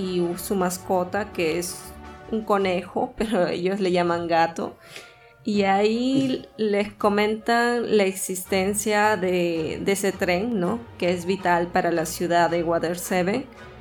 [0.00, 1.78] y su mascota que es
[2.30, 4.74] un conejo, pero ellos le llaman gato.
[5.42, 10.78] Y ahí les comentan la existencia de, ese tren, ¿no?
[10.98, 12.96] Que es vital para la ciudad de Water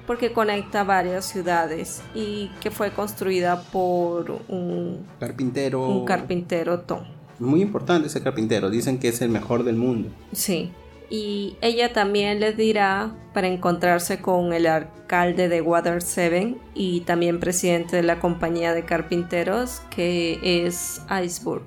[0.07, 5.87] porque conecta varias ciudades y que fue construida por un carpintero.
[5.87, 7.03] Un carpintero Tom.
[7.39, 10.09] Muy importante ese carpintero, dicen que es el mejor del mundo.
[10.31, 10.71] Sí
[11.09, 17.39] y ella también les dirá para encontrarse con el alcalde de Water Seven y también
[17.39, 21.63] presidente de la compañía de carpinteros que es Iceberg.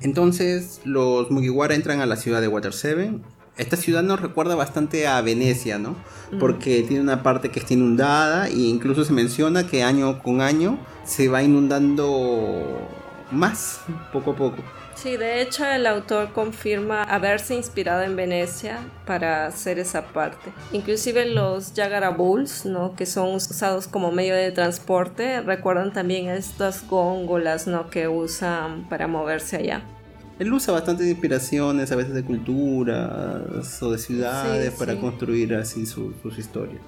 [0.00, 3.22] Entonces los Mugiwara entran a la ciudad de Water Seven.
[3.56, 5.96] Esta ciudad nos recuerda bastante a Venecia, ¿no?
[6.38, 10.78] Porque tiene una parte que está inundada e incluso se menciona que año con año
[11.04, 12.88] se va inundando
[13.32, 13.80] más,
[14.12, 14.62] poco a poco.
[15.00, 20.50] Sí, de hecho el autor confirma haberse inspirado en Venecia para hacer esa parte.
[20.72, 22.96] Inclusive los Yagara Bulls, ¿no?
[22.96, 27.90] que son usados como medio de transporte, recuerdan también estas góngolas ¿no?
[27.90, 29.82] que usan para moverse allá.
[30.40, 36.36] Él usa bastantes inspiraciones, a veces de culturas o de ciudades para construir así sus
[36.36, 36.82] historias.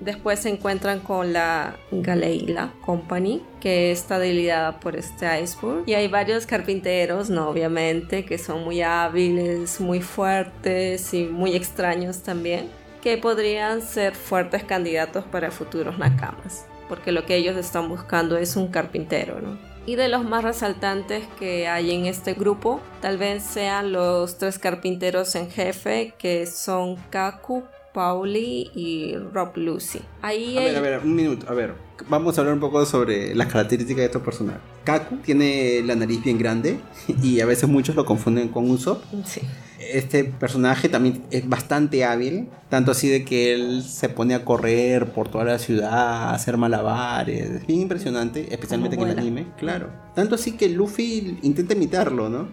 [0.00, 5.82] Después se encuentran con la Galeila Company, que está liderada por este iceberg.
[5.86, 7.48] Y hay varios carpinteros, ¿no?
[7.48, 12.70] Obviamente, que son muy hábiles, muy fuertes y muy extraños también,
[13.02, 16.66] que podrían ser fuertes candidatos para futuros nakamas.
[16.88, 19.58] Porque lo que ellos están buscando es un carpintero, ¿no?
[19.84, 24.58] Y de los más resaltantes que hay en este grupo, tal vez sean los tres
[24.58, 27.64] carpinteros en jefe, que son Kaku,
[27.98, 29.98] Pauli y Rob Lucy.
[30.22, 31.74] Ahí a ver, a ver, un minuto, a ver.
[32.08, 34.60] Vamos a hablar un poco sobre las características de estos personajes.
[34.84, 36.78] Kaku tiene la nariz bien grande
[37.24, 39.02] y a veces muchos lo confunden con Usopp.
[39.24, 39.40] Sí.
[39.80, 45.06] Este personaje también es bastante hábil, tanto así de que él se pone a correr
[45.06, 47.50] por toda la ciudad, a hacer malabares.
[47.50, 49.88] Es bien impresionante, especialmente en el anime, claro.
[50.14, 52.46] Tanto así que Luffy intenta imitarlo, ¿no?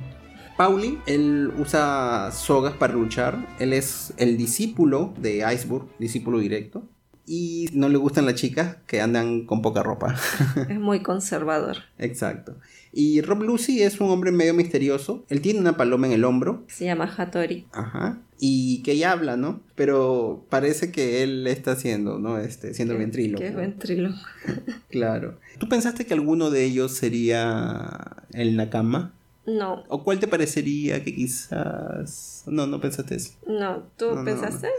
[0.57, 3.45] Pauli, él usa sogas para luchar.
[3.59, 6.87] Él es el discípulo de Iceberg, discípulo directo.
[7.27, 10.15] Y no le gustan las chicas que andan con poca ropa.
[10.69, 11.77] Es muy conservador.
[11.97, 12.55] Exacto.
[12.93, 15.25] Y Rob Lucy es un hombre medio misterioso.
[15.27, 16.63] Él tiene una paloma en el hombro.
[16.67, 17.65] Se llama Hattori.
[17.73, 18.21] Ajá.
[18.39, 19.61] Y que ella habla, ¿no?
[19.75, 22.37] Pero parece que él está haciendo, ¿no?
[22.37, 23.39] Este, siendo ventrilo.
[23.39, 24.11] Que es ventrilo.
[24.89, 25.39] claro.
[25.57, 29.14] ¿Tú pensaste que alguno de ellos sería el Nakama?
[29.47, 29.83] No.
[29.89, 32.43] ¿O cuál te parecería que quizás...
[32.47, 33.33] No, no pensaste eso.
[33.47, 34.69] No, ¿tú pensaste?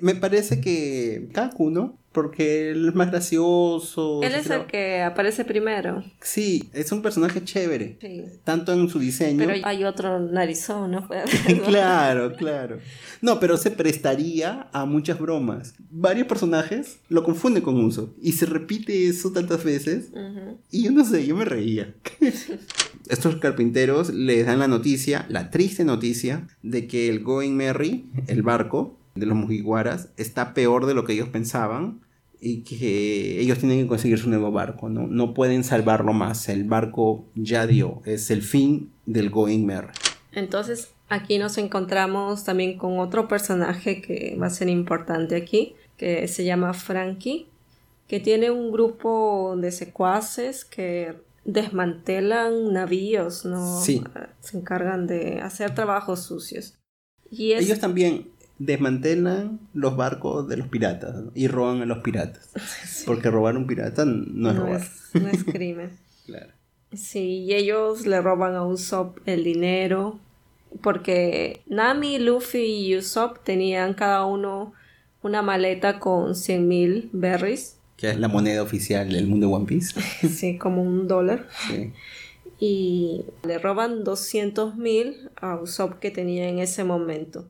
[0.00, 1.98] Me parece que Kaku, ¿no?
[2.14, 4.22] Porque él es más gracioso.
[4.22, 6.04] Él es el que aparece primero.
[6.20, 7.98] Sí, es un personaje chévere.
[8.00, 8.22] Sí.
[8.44, 9.44] Tanto en su diseño.
[9.44, 11.08] Pero hay otro narizón, ¿no?
[11.66, 12.78] claro, claro.
[13.20, 15.74] No, pero se prestaría a muchas bromas.
[15.90, 18.14] Varios personajes lo confunden con Uso.
[18.22, 20.10] Y se repite eso tantas veces.
[20.70, 21.94] Y yo no sé, yo me reía.
[23.08, 28.42] Estos carpinteros les dan la noticia, la triste noticia, de que el Going Merry, el
[28.42, 32.03] barco de los Mugiwaras, está peor de lo que ellos pensaban
[32.44, 35.06] y que ellos tienen que conseguir su nuevo barco, ¿no?
[35.06, 39.92] No pueden salvarlo más, el barco ya dio, es el fin del Going Merry.
[40.32, 46.28] Entonces aquí nos encontramos también con otro personaje que va a ser importante aquí, que
[46.28, 47.46] se llama Frankie,
[48.08, 51.14] que tiene un grupo de secuaces que
[51.46, 53.80] desmantelan navíos, ¿no?
[53.80, 54.02] Sí.
[54.40, 56.74] Se encargan de hacer trabajos sucios.
[57.30, 58.28] Y Ellos también
[58.58, 62.50] desmantelan los barcos de los piratas y roban a los piratas.
[63.06, 64.82] Porque robar a un pirata no es robar.
[65.14, 65.90] no es crimen.
[66.26, 66.52] claro.
[66.92, 70.20] Sí, y ellos le roban a Usopp el dinero
[70.82, 74.72] porque Nami, Luffy y Usopp tenían cada uno
[75.22, 77.78] una maleta con 100.000 berries.
[77.96, 80.00] Que es la moneda oficial del mundo de One Piece.
[80.28, 81.48] sí, como un dólar.
[81.68, 81.92] Sí.
[82.58, 87.48] Y le roban 200.000 a Usopp que tenía en ese momento.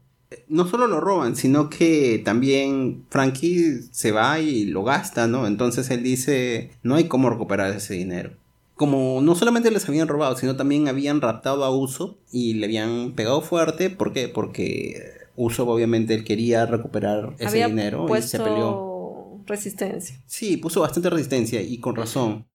[0.49, 5.47] No solo lo roban, sino que también Frankie se va y lo gasta, ¿no?
[5.47, 8.32] Entonces él dice, no hay cómo recuperar ese dinero
[8.74, 13.12] como no solamente les habían robado, sino también habían raptado a Uso y le habían
[13.12, 13.91] pegado fuerte.
[13.91, 14.28] ¿Por qué?
[14.28, 19.43] Porque Uso obviamente él quería recuperar ese dinero y se peleó.
[19.47, 20.20] Resistencia.
[20.26, 22.47] Sí, puso bastante resistencia y con razón.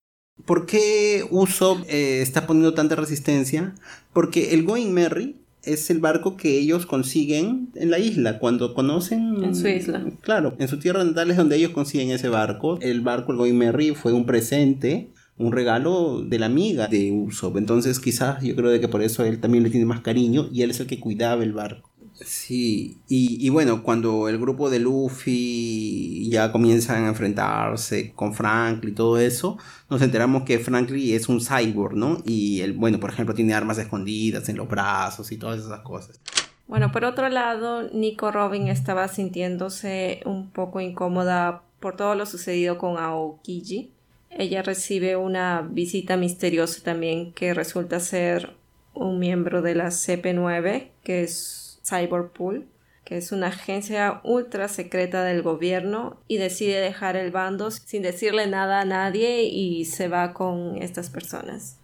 [0.46, 3.76] ¿Por qué Uso eh, está poniendo tanta resistencia?
[4.14, 9.43] Porque el Going Merry es el barco que ellos consiguen en la isla, cuando conocen...
[9.43, 10.05] En su isla.
[10.22, 12.80] Claro, en su tierra natal es donde ellos consiguen ese barco.
[12.82, 17.57] El barco, el Going Merry, fue un presente un regalo de la amiga de Usopp.
[17.57, 20.62] Entonces quizás yo creo de que por eso él también le tiene más cariño y
[20.62, 21.89] él es el que cuidaba el barco.
[22.26, 28.96] Sí, y, bueno, cuando el grupo de Luffy ya comienzan a enfrentarse con Franklin y
[28.96, 29.58] todo eso,
[29.90, 32.22] nos enteramos que Franklin es un cyborg, ¿no?
[32.26, 36.20] Y él, bueno, por ejemplo, tiene armas escondidas en los brazos y todas esas cosas.
[36.68, 42.78] Bueno, por otro lado, Nico Robin estaba sintiéndose un poco incómoda por todo lo sucedido
[42.78, 43.94] con Aokiji
[44.30, 48.56] ella recibe una visita misteriosa también que resulta ser
[48.94, 51.59] un miembro de la CP9, que es
[51.90, 52.68] Cyberpool,
[53.06, 58.48] que es una agencia ultra secreta del gobierno y decide dejar el bando sin decirle
[58.48, 61.78] nada a nadie y se va con estas personas.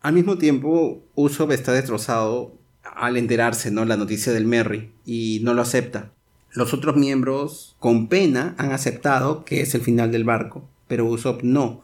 [0.00, 2.52] Al mismo tiempo, Usopp está destrozado
[2.84, 3.84] al enterarse, ¿no?
[3.84, 6.12] La noticia del Merry y no lo acepta.
[6.52, 11.42] Los otros miembros, con pena, han aceptado que es el final del barco, pero Usopp
[11.42, 11.82] no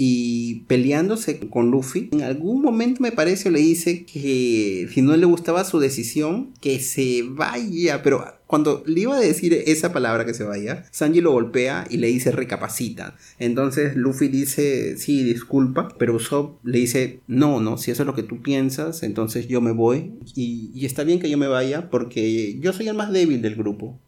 [0.00, 5.26] y peleándose con Luffy, en algún momento me parece le dice que si no le
[5.26, 10.34] gustaba su decisión, que se vaya, pero cuando le iba a decir esa palabra que
[10.34, 13.16] se vaya, Sanji lo golpea y le dice recapacita.
[13.40, 18.14] Entonces Luffy dice, sí, disculpa, pero Usopp le dice, no, no, si eso es lo
[18.14, 21.90] que tú piensas, entonces yo me voy y, y está bien que yo me vaya
[21.90, 23.98] porque yo soy el más débil del grupo.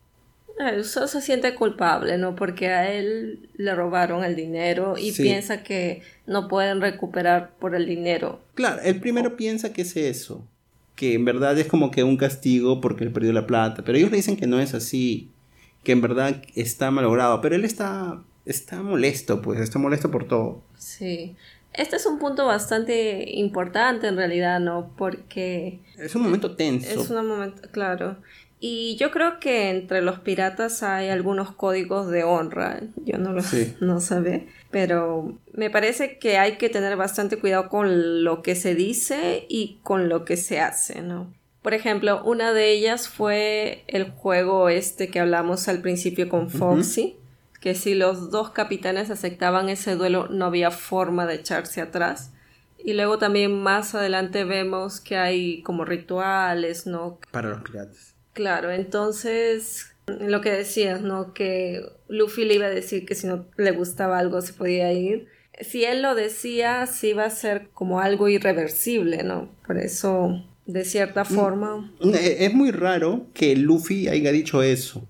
[0.79, 2.37] Uso se siente culpable, ¿no?
[2.37, 7.87] Porque a él le robaron el dinero y piensa que no pueden recuperar por el
[7.87, 8.41] dinero.
[8.55, 10.47] Claro, él primero piensa que es eso,
[10.97, 14.11] que en verdad es como que un castigo porque él perdió la plata, pero ellos
[14.11, 15.31] le dicen que no es así,
[15.83, 20.63] que en verdad está malogrado, pero él está, está molesto, pues, está molesto por todo.
[20.77, 21.37] Sí.
[21.73, 24.91] Este es un punto bastante importante en realidad, ¿no?
[24.97, 25.81] Porque...
[25.97, 27.01] Es un momento tenso.
[27.01, 28.17] Es un momento, claro.
[28.63, 32.81] Y yo creo que entre los piratas hay algunos códigos de honra.
[33.07, 33.43] Yo no lo
[33.81, 34.49] no sabe.
[34.71, 39.79] Pero me parece que hay que tener bastante cuidado con lo que se dice y
[39.83, 41.33] con lo que se hace, ¿no?
[41.63, 47.17] Por ejemplo, una de ellas fue el juego este que hablamos al principio con Foxy,
[47.61, 52.33] que si los dos capitanes aceptaban ese duelo no había forma de echarse atrás.
[52.83, 57.19] Y luego también más adelante vemos que hay como rituales, ¿no?
[57.31, 61.33] Para los piratas Claro, entonces lo que decías, ¿no?
[61.35, 65.27] Que Luffy le iba a decir que si no le gustaba algo se podía ir.
[65.61, 69.51] Si él lo decía, sí iba a ser como algo irreversible, ¿no?
[69.67, 71.93] Por eso, de cierta mm, forma.
[72.01, 75.07] E, es muy raro que Luffy haya dicho eso.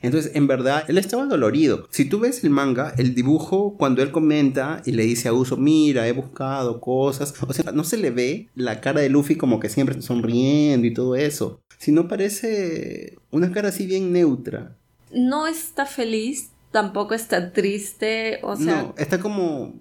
[0.00, 1.88] Entonces, en verdad, él estaba dolorido.
[1.90, 5.56] Si tú ves el manga, el dibujo, cuando él comenta y le dice a Uso,
[5.56, 7.34] mira, he buscado cosas.
[7.42, 10.94] O sea, no se le ve la cara de Luffy como que siempre sonriendo y
[10.94, 14.76] todo eso no parece una cara así bien neutra.
[15.10, 18.82] No está feliz, tampoco está triste, o sea...
[18.82, 19.74] No, está como,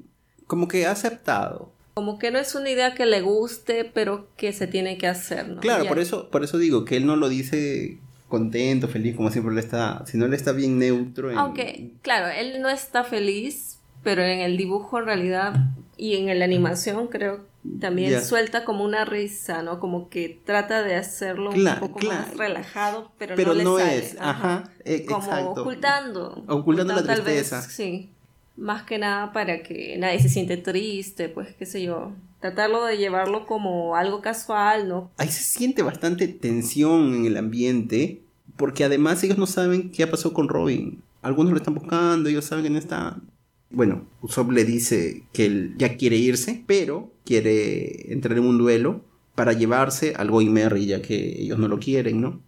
[0.48, 1.72] como que aceptado.
[1.94, 5.48] Como que no es una idea que le guste, pero que se tiene que hacer,
[5.48, 5.62] ¿no?
[5.62, 9.54] Claro, por eso, por eso digo que él no lo dice contento, feliz, como siempre
[9.54, 11.38] le está, sino él está bien neutro.
[11.38, 15.54] Aunque, claro, él no está feliz, pero en el dibujo en realidad
[15.98, 17.46] y en la animación creo
[17.80, 19.80] también suelta como una risa, ¿no?
[19.80, 23.98] Como que trata de hacerlo un poco más relajado, pero, no, le sale.
[23.98, 26.44] es, ajá, e, como ocultando.
[26.48, 27.62] Ocultando la tristeza.
[27.62, 28.10] sí,
[28.58, 32.14] más que nada para que nadie se siente triste, pues qué sé yo.
[32.40, 35.12] Tratarlo de llevarlo como algo casual, ¿no?
[35.18, 38.22] Ahí se siente bastante tensión en el ambiente,
[38.58, 41.04] porque además ellos no saben qué ha pasado con Robin.
[41.22, 43.18] Algunos lo están buscando, ellos saben que no está
[43.72, 49.04] bueno, Usopp le dice que él ya quiere irse, pero quiere entrar en un duelo
[49.36, 52.42] para llevarse al Going Merry, ya que ellos no lo quieren, ¿no?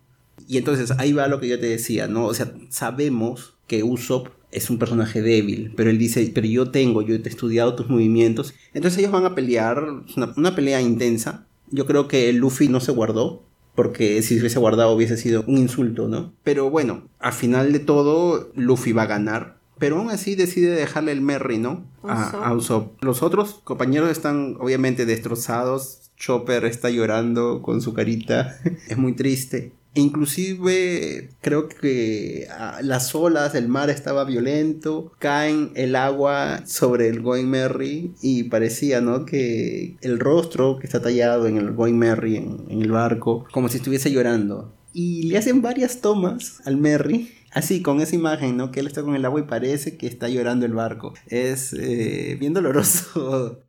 [0.47, 2.25] Y entonces ahí va lo que yo te decía, ¿no?
[2.25, 7.01] O sea, sabemos que Usopp es un personaje débil, pero él dice, pero yo tengo,
[7.01, 8.53] yo he estudiado tus movimientos.
[8.73, 9.83] Entonces ellos van a pelear,
[10.15, 11.47] una, una pelea intensa.
[11.71, 13.43] Yo creo que Luffy no se guardó,
[13.75, 16.33] porque si se hubiese guardado hubiese sido un insulto, ¿no?
[16.43, 19.57] Pero bueno, al final de todo, Luffy va a ganar.
[19.83, 21.83] Pero aún así decide dejarle el Merry, ¿no?
[22.03, 23.03] A, a Usopp.
[23.03, 26.09] Los otros compañeros están obviamente destrozados.
[26.15, 28.57] Chopper está llorando con su carita.
[28.87, 29.73] es muy triste.
[29.93, 32.47] Inclusive creo que
[32.81, 39.01] las olas, el mar estaba violento, caen el agua sobre el Going Merry y parecía,
[39.01, 39.25] ¿no?
[39.25, 43.79] Que el rostro que está tallado en el Going Merry, en, el barco, como si
[43.79, 44.73] estuviese llorando.
[44.93, 48.71] Y le hacen varias tomas al Merry así con esa imagen, ¿no?
[48.71, 51.13] Que él está con el agua y parece que está llorando el barco.
[51.27, 53.63] Es eh, bien doloroso.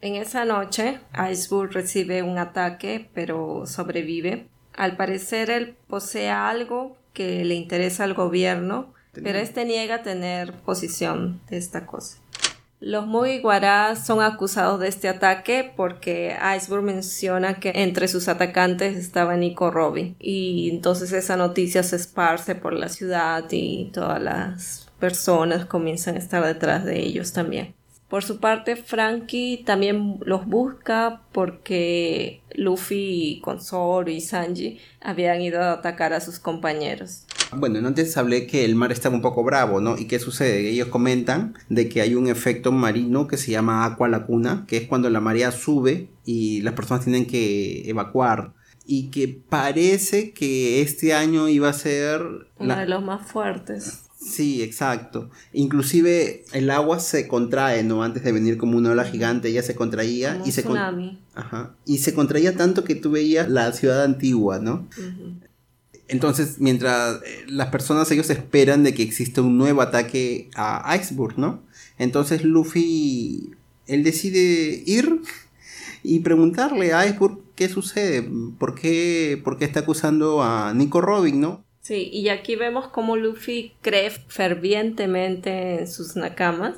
[0.00, 0.98] En esa noche,
[1.30, 4.48] Iceberg recibe un ataque, pero sobrevive.
[4.74, 11.40] Al parecer él posee algo que le interesa al gobierno, pero este niega tener posición
[11.48, 12.21] de esta cosa.
[12.84, 19.36] Los Mugiwara son acusados de este ataque porque Iceberg menciona que entre sus atacantes estaba
[19.36, 25.64] Nico Robin y entonces esa noticia se esparce por la ciudad y todas las personas
[25.64, 27.72] comienzan a estar detrás de ellos también.
[28.08, 35.62] Por su parte, Frankie también los busca porque Luffy con Zoro y Sanji habían ido
[35.62, 37.26] a atacar a sus compañeros.
[37.54, 39.98] Bueno, antes hablé que el mar estaba un poco bravo, ¿no?
[39.98, 40.68] ¿Y qué sucede?
[40.70, 44.88] Ellos comentan de que hay un efecto marino que se llama aqua lacuna, que es
[44.88, 48.54] cuando la marea sube y las personas tienen que evacuar
[48.86, 52.22] y que parece que este año iba a ser
[52.58, 54.00] uno de los más fuertes.
[54.16, 55.30] Sí, exacto.
[55.52, 58.04] Inclusive el agua se contrae, ¿no?
[58.04, 60.64] Antes de venir como una ola gigante, ya se contraía y se
[61.34, 61.74] Ajá.
[61.86, 64.88] Y se contraía tanto que tú veías la ciudad antigua, ¿no?
[66.12, 71.38] Entonces, mientras eh, las personas, ellos esperan de que exista un nuevo ataque a Iceberg,
[71.38, 71.62] ¿no?
[71.98, 73.52] Entonces Luffy,
[73.86, 75.22] él decide ir
[76.02, 81.40] y preguntarle a Iceberg qué sucede, por qué, por qué está acusando a Nico Robin,
[81.40, 81.64] ¿no?
[81.80, 86.76] Sí, y aquí vemos cómo Luffy cree fervientemente en sus nakamas,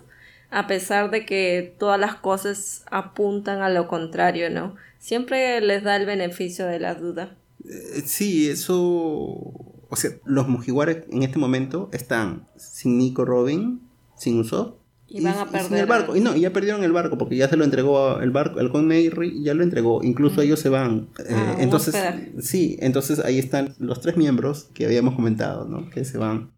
[0.50, 4.76] a pesar de que todas las cosas apuntan a lo contrario, ¿no?
[5.00, 7.36] Siempre les da el beneficio de la duda.
[7.64, 8.74] Eh, sí, eso...
[8.76, 13.80] O sea, los Mugiwara en este momento están sin Nico Robin,
[14.16, 16.16] sin Usopp, y, van a perder el barco.
[16.16, 19.42] Y no, ya perdieron el barco porque ya se lo entregó el barco, el Connery
[19.44, 20.02] ya lo entregó.
[20.02, 21.08] Incluso ellos se van.
[21.20, 21.94] Eh, ah, entonces,
[22.40, 25.88] sí, entonces ahí están los tres miembros que habíamos comentado, ¿no?
[25.90, 26.50] Que se van.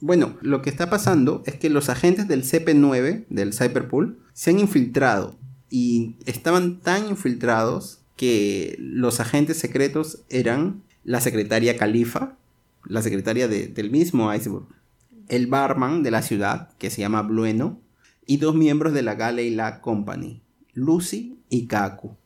[0.00, 4.60] Bueno, lo que está pasando es que los agentes del CP9, del Cyberpool, se han
[4.60, 5.36] infiltrado.
[5.68, 12.36] Y estaban tan infiltrados que los agentes secretos eran la secretaria Califa,
[12.84, 14.62] la secretaria del mismo Iceberg,
[15.26, 17.80] el barman de la ciudad, que se llama Blueno,
[18.24, 20.40] y dos miembros de la La Company,
[20.72, 22.16] Lucy y Kaku.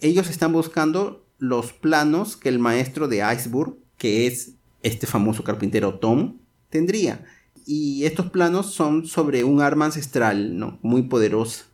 [0.00, 6.00] Ellos están buscando los planos que el maestro de Iceberg, que es este famoso carpintero
[6.00, 6.38] Tom,
[6.68, 7.24] tendría.
[7.64, 10.80] Y estos planos son sobre un arma ancestral, ¿no?
[10.82, 11.66] Muy poderosa.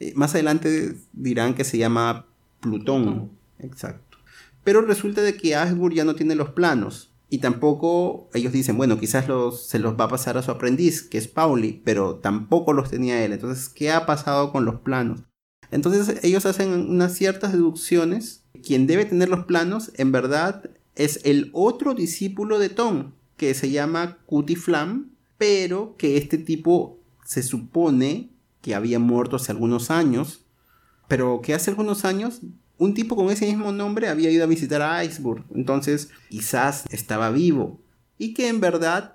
[0.00, 2.24] Eh, más adelante dirán que se llama
[2.60, 3.30] Plutón.
[3.58, 4.18] Exacto.
[4.64, 7.12] Pero resulta de que Iceberg ya no tiene los planos.
[7.28, 11.02] Y tampoco ellos dicen, bueno, quizás los, se los va a pasar a su aprendiz,
[11.02, 13.32] que es Pauli, pero tampoco los tenía él.
[13.32, 15.22] Entonces, ¿qué ha pasado con los planos?
[15.70, 18.44] Entonces ellos hacen unas ciertas deducciones.
[18.62, 23.70] Quien debe tener los planos, en verdad, es el otro discípulo de Tom, que se
[23.70, 28.30] llama Cutie Flam, pero que este tipo se supone
[28.62, 30.45] que había muerto hace algunos años,
[31.08, 32.40] pero que hace algunos años
[32.78, 37.30] un tipo con ese mismo nombre había ido a visitar a Iceberg, entonces quizás estaba
[37.30, 37.80] vivo.
[38.18, 39.14] Y que en verdad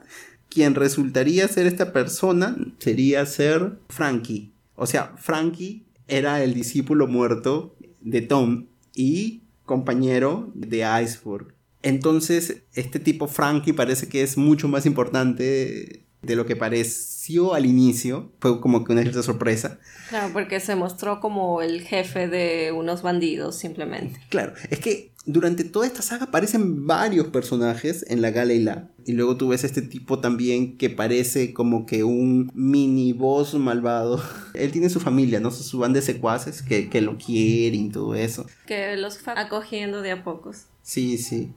[0.49, 4.51] quien resultaría ser esta persona sería ser Frankie.
[4.75, 11.53] O sea, Frankie era el discípulo muerto de Tom y compañero de Iceberg.
[11.83, 17.65] Entonces, este tipo Frankie parece que es mucho más importante de lo que pareció al
[17.65, 18.31] inicio.
[18.39, 19.79] Fue como que una cierta sorpresa.
[20.09, 24.19] Claro, porque se mostró como el jefe de unos bandidos, simplemente.
[24.29, 28.89] Claro, es que durante toda esta saga aparecen varios personajes en la Galela.
[29.05, 34.21] Y luego tú ves este tipo también que parece como que un mini boss malvado.
[34.53, 35.51] Él tiene su familia, ¿no?
[35.51, 38.45] Su banda de secuaces que, que lo quieren y todo eso.
[38.65, 40.65] Que los acogiendo de a pocos.
[40.83, 41.53] Sí, sí.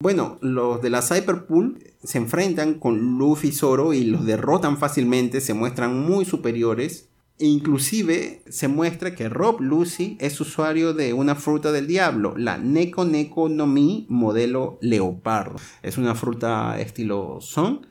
[0.00, 5.40] Bueno, los de la Cyberpool se enfrentan con Luffy y Zoro y los derrotan fácilmente,
[5.40, 7.08] se muestran muy superiores.
[7.38, 13.04] Inclusive se muestra que Rob Lucy es usuario de una fruta del diablo, la Neko
[13.04, 15.56] Neko no Mi modelo leopardo.
[15.82, 17.86] Es una fruta estilo son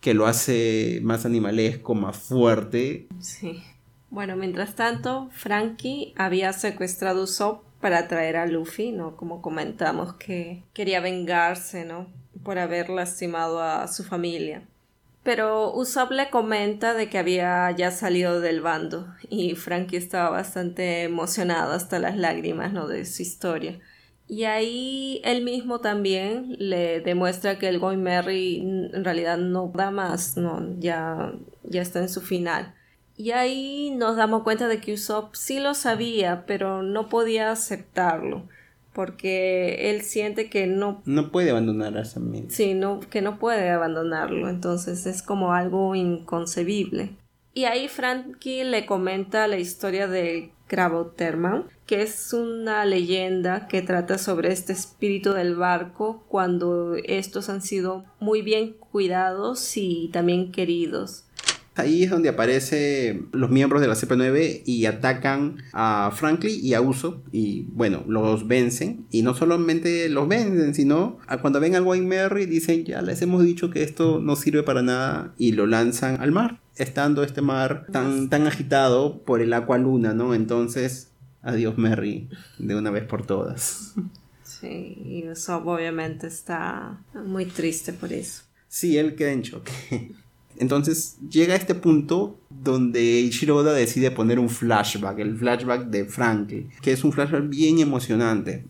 [0.00, 3.08] que lo hace más animalesco, más fuerte.
[3.20, 3.62] Sí.
[4.10, 9.14] Bueno, mientras tanto, Frankie había secuestrado a Usopp para atraer a Luffy, ¿no?
[9.14, 12.06] Como comentamos que quería vengarse, ¿no?
[12.42, 14.62] Por haber lastimado a su familia.
[15.22, 21.02] Pero Usopp le comenta de que había ya salido del bando y Frankie estaba bastante
[21.02, 22.88] emocionado hasta las lágrimas, ¿no?
[22.88, 23.78] De su historia.
[24.26, 28.60] Y ahí él mismo también le demuestra que el Going Merry
[28.94, 32.72] en realidad no da más, no, ya, ya está en su final.
[33.16, 38.48] Y ahí nos damos cuenta de que Usopp sí lo sabía, pero no podía aceptarlo,
[38.92, 41.00] porque él siente que no...
[41.04, 42.46] No puede abandonar a esa amigo.
[42.50, 47.16] Sí, no, que no puede abandonarlo, entonces es como algo inconcebible.
[47.52, 50.50] Y ahí Frankie le comenta la historia de
[51.16, 57.62] Terman, que es una leyenda que trata sobre este espíritu del barco cuando estos han
[57.62, 61.23] sido muy bien cuidados y también queridos.
[61.76, 66.80] Ahí es donde aparecen los miembros de la CP9 y atacan a Franklin y a
[66.80, 71.82] Uso y bueno, los vencen y no solamente los vencen, sino a cuando ven al
[71.82, 75.66] Wayne Merry dicen ya les hemos dicho que esto no sirve para nada y lo
[75.66, 80.32] lanzan al mar, estando este mar tan, tan agitado por el agua luna, ¿no?
[80.32, 81.10] Entonces,
[81.42, 83.94] adiós Merry, de una vez por todas.
[84.44, 88.44] Sí, y Usopp obviamente está muy triste por eso.
[88.68, 89.72] Sí, él queda en choque.
[90.56, 96.04] Entonces llega a este punto donde Ichiro Oda decide poner un flashback, el flashback de
[96.04, 98.64] Frankie, que es un flashback bien emocionante.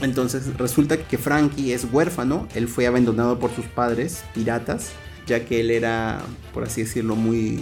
[0.00, 4.90] Entonces resulta que Frankie es huérfano, él fue abandonado por sus padres, piratas,
[5.26, 6.20] ya que él era,
[6.52, 7.60] por así decirlo, muy...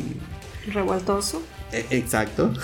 [0.72, 1.42] Revoltoso.
[1.72, 2.52] E, exacto.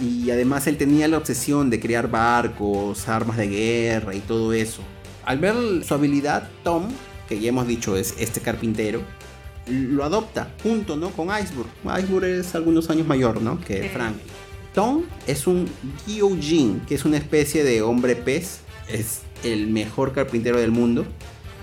[0.00, 4.82] Y además él tenía la obsesión de crear barcos, armas de guerra y todo eso.
[5.24, 6.88] Al ver su habilidad, Tom,
[7.28, 9.02] que ya hemos dicho es este carpintero,
[9.68, 11.10] lo adopta junto ¿no?
[11.10, 11.68] con Iceberg.
[11.84, 13.60] Iceberg es algunos años mayor ¿no?
[13.60, 14.16] que Frank.
[14.74, 15.68] Tom es un
[16.06, 18.60] Gyojin, que es una especie de hombre pez.
[18.88, 21.06] Es el mejor carpintero del mundo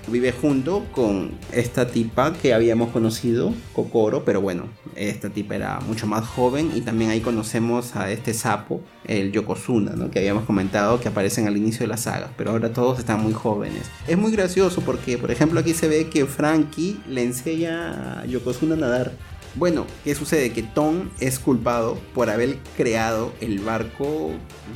[0.10, 6.08] vive junto con esta tipa que habíamos conocido, Kokoro, pero bueno, esta tipa era mucho
[6.08, 11.08] más joven y también ahí conocemos a este sapo, el Yokozuna, que habíamos comentado que
[11.08, 13.90] aparecen al inicio de la saga, pero ahora todos están muy jóvenes.
[14.08, 18.76] Es muy gracioso porque, por ejemplo, aquí se ve que Frankie le enseña a Yokozuna
[18.76, 19.12] a nadar.
[19.56, 20.52] Bueno, ¿qué sucede?
[20.52, 24.32] Que Tom es culpado por haber creado el barco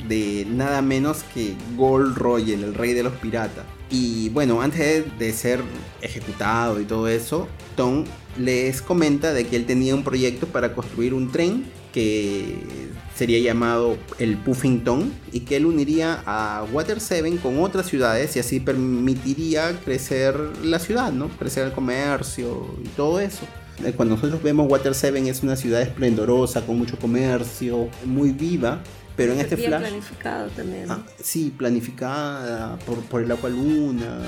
[0.08, 3.64] de nada menos que Gold Roger, el rey de los piratas.
[3.90, 5.60] Y bueno, antes de ser
[6.00, 8.04] ejecutado y todo eso, Tom
[8.38, 12.56] les comenta de que él tenía un proyecto para construir un tren que
[13.14, 18.40] sería llamado el Puffington y que él uniría a Water 7 con otras ciudades y
[18.40, 21.28] así permitiría crecer la ciudad, ¿no?
[21.28, 23.46] Crecer el comercio y todo eso.
[23.84, 28.82] Eh, cuando nosotros vemos Water 7 es una ciudad esplendorosa, con mucho comercio, muy viva,
[29.16, 29.80] pero en este flash.
[29.80, 30.90] planificado también.
[30.90, 34.20] Ah, sí, planificada por, por el agua luna.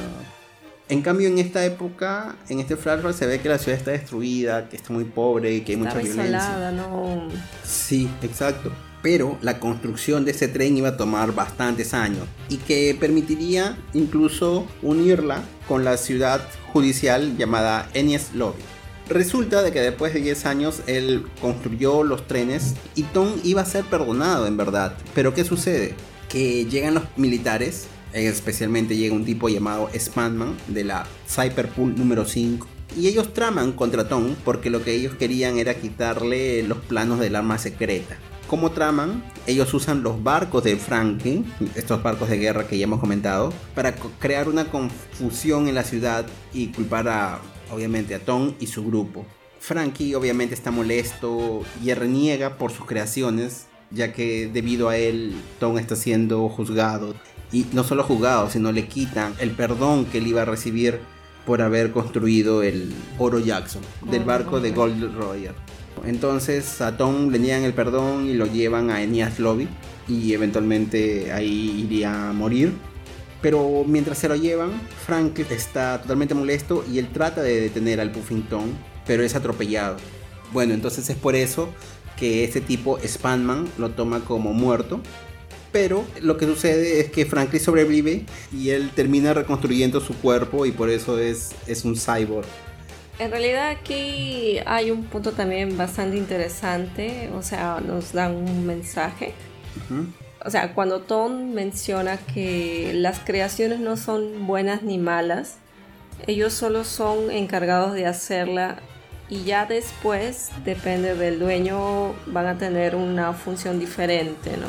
[0.89, 4.68] En cambio, en esta época, en este flashback, se ve que la ciudad está destruida,
[4.68, 6.70] que está muy pobre, que hay mucha violencia.
[6.70, 7.28] ¿no?
[7.64, 8.72] Sí, exacto.
[9.03, 14.66] Pero la construcción de ese tren iba a tomar bastantes años y que permitiría incluso
[14.82, 16.41] unirla con la ciudad
[16.72, 18.62] judicial llamada Enies Lobby.
[19.09, 23.67] Resulta de que después de 10 años él construyó los trenes y Tom iba a
[23.67, 24.97] ser perdonado en verdad.
[25.15, 25.95] Pero ¿qué sucede?
[26.29, 32.67] Que llegan los militares, especialmente llega un tipo llamado Spandman de la Cyberpool número 5.
[32.97, 37.37] Y ellos traman contra Tom porque lo que ellos querían era quitarle los planos del
[37.37, 38.17] arma secreta.
[38.49, 41.45] Como traman, ellos usan los barcos de Franklin,
[41.75, 46.27] estos barcos de guerra que ya hemos comentado, para crear una confusión en la ciudad
[46.53, 47.41] y culpar a
[47.71, 49.25] obviamente a Tom y su grupo.
[49.59, 55.79] Frankie obviamente está molesto y reniega por sus creaciones, ya que debido a él Tom
[55.79, 57.14] está siendo juzgado.
[57.53, 61.01] Y no solo juzgado, sino le quitan el perdón que él iba a recibir
[61.47, 65.55] por haber construido el Oro Jackson del barco de Gold Roger.
[66.05, 69.69] Entonces a Tom le niegan el perdón y lo llevan a Enias Lobby
[70.09, 72.73] y eventualmente ahí iría a morir
[73.47, 74.73] pero mientras se lo llevan,
[75.07, 78.77] Frank está totalmente molesto y él trata de detener al Puffington,
[79.07, 79.99] pero es atropellado.
[80.53, 81.69] Bueno, entonces es por eso
[82.17, 85.01] que este tipo, Spanman, lo toma como muerto.
[85.71, 90.73] Pero lo que sucede es que Franklin sobrevive y él termina reconstruyendo su cuerpo y
[90.73, 92.49] por eso es, es un cyborg.
[93.21, 99.35] En realidad aquí hay un punto también bastante interesante, o sea, nos dan un mensaje
[100.47, 105.57] o sea, cuando Tom menciona que las creaciones no son buenas ni malas,
[106.29, 108.77] ellos solo son encargados de hacerla
[109.29, 114.69] y ya después, depende del dueño, van a tener una función diferente, ¿no?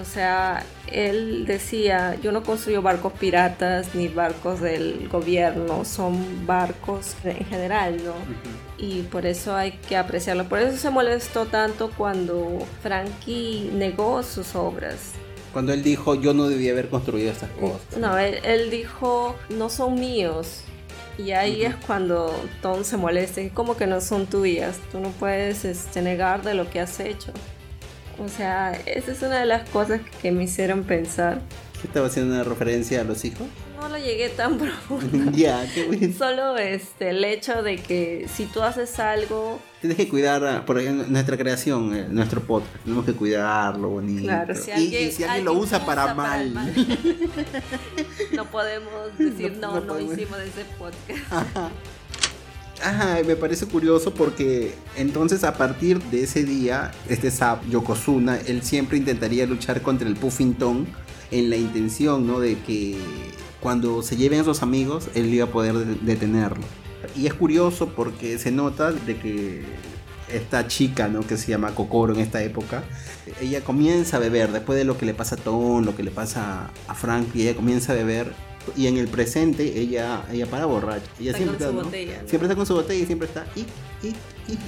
[0.00, 7.14] O sea, él decía, yo no construyo barcos piratas ni barcos del gobierno, son barcos
[7.24, 8.14] en general, ¿no?
[8.78, 10.48] Y por eso hay que apreciarlo.
[10.48, 15.12] Por eso se molestó tanto cuando Frankie negó sus obras.
[15.52, 17.96] Cuando él dijo, yo no debía haber construido estas cosas.
[17.98, 20.60] No, él, él dijo, no son míos.
[21.18, 25.64] Y ahí es cuando Tom se molesta, como que no son tuyas, tú no puedes
[25.64, 27.32] este, negar de lo que has hecho.
[28.18, 31.40] O sea, esa es una de las cosas que me hicieron pensar.
[31.80, 33.46] ¿Qué estaba haciendo una referencia a los hijos?
[33.76, 35.30] No lo llegué tan profundo.
[35.36, 36.14] ya, qué bueno.
[36.16, 39.60] Solo este, el hecho de que si tú haces algo...
[39.80, 42.82] Tienes que cuidar, por ejemplo, nuestra creación, eh, nuestro podcast.
[42.82, 44.24] Tenemos que cuidarlo bonito.
[44.24, 46.52] Claro, si alguien, y si alguien, lo usa, para, mal.
[48.32, 50.12] no podemos decir, no, no, no, podemos.
[50.14, 51.32] hicimos ese podcast.
[51.32, 51.70] Ajá.
[52.82, 58.62] Ajá, me parece curioso porque entonces a partir de ese día, este Sap, Yokozuna, él
[58.62, 60.86] siempre intentaría luchar contra el Puffington
[61.30, 62.38] en la intención, ¿no?
[62.38, 62.96] De que
[63.66, 66.62] cuando se lleven a sus amigos, él iba a poder de- detenerlo.
[67.16, 69.64] Y es curioso porque se nota de que
[70.32, 71.26] esta chica, ¿no?
[71.26, 72.84] Que se llama Kokoro en esta época,
[73.40, 76.12] ella comienza a beber después de lo que le pasa a Tom, lo que le
[76.12, 78.32] pasa a Frank, y ella comienza a beber.
[78.76, 81.02] Y en el presente ella, ella para borracha.
[81.18, 81.84] Ella Está siempre con su ¿no?
[81.86, 82.28] botella, ¿no?
[82.28, 83.46] Siempre está con su botella y siempre está.
[83.56, 83.60] Y,
[84.06, 84.10] y,
[84.52, 84.58] y.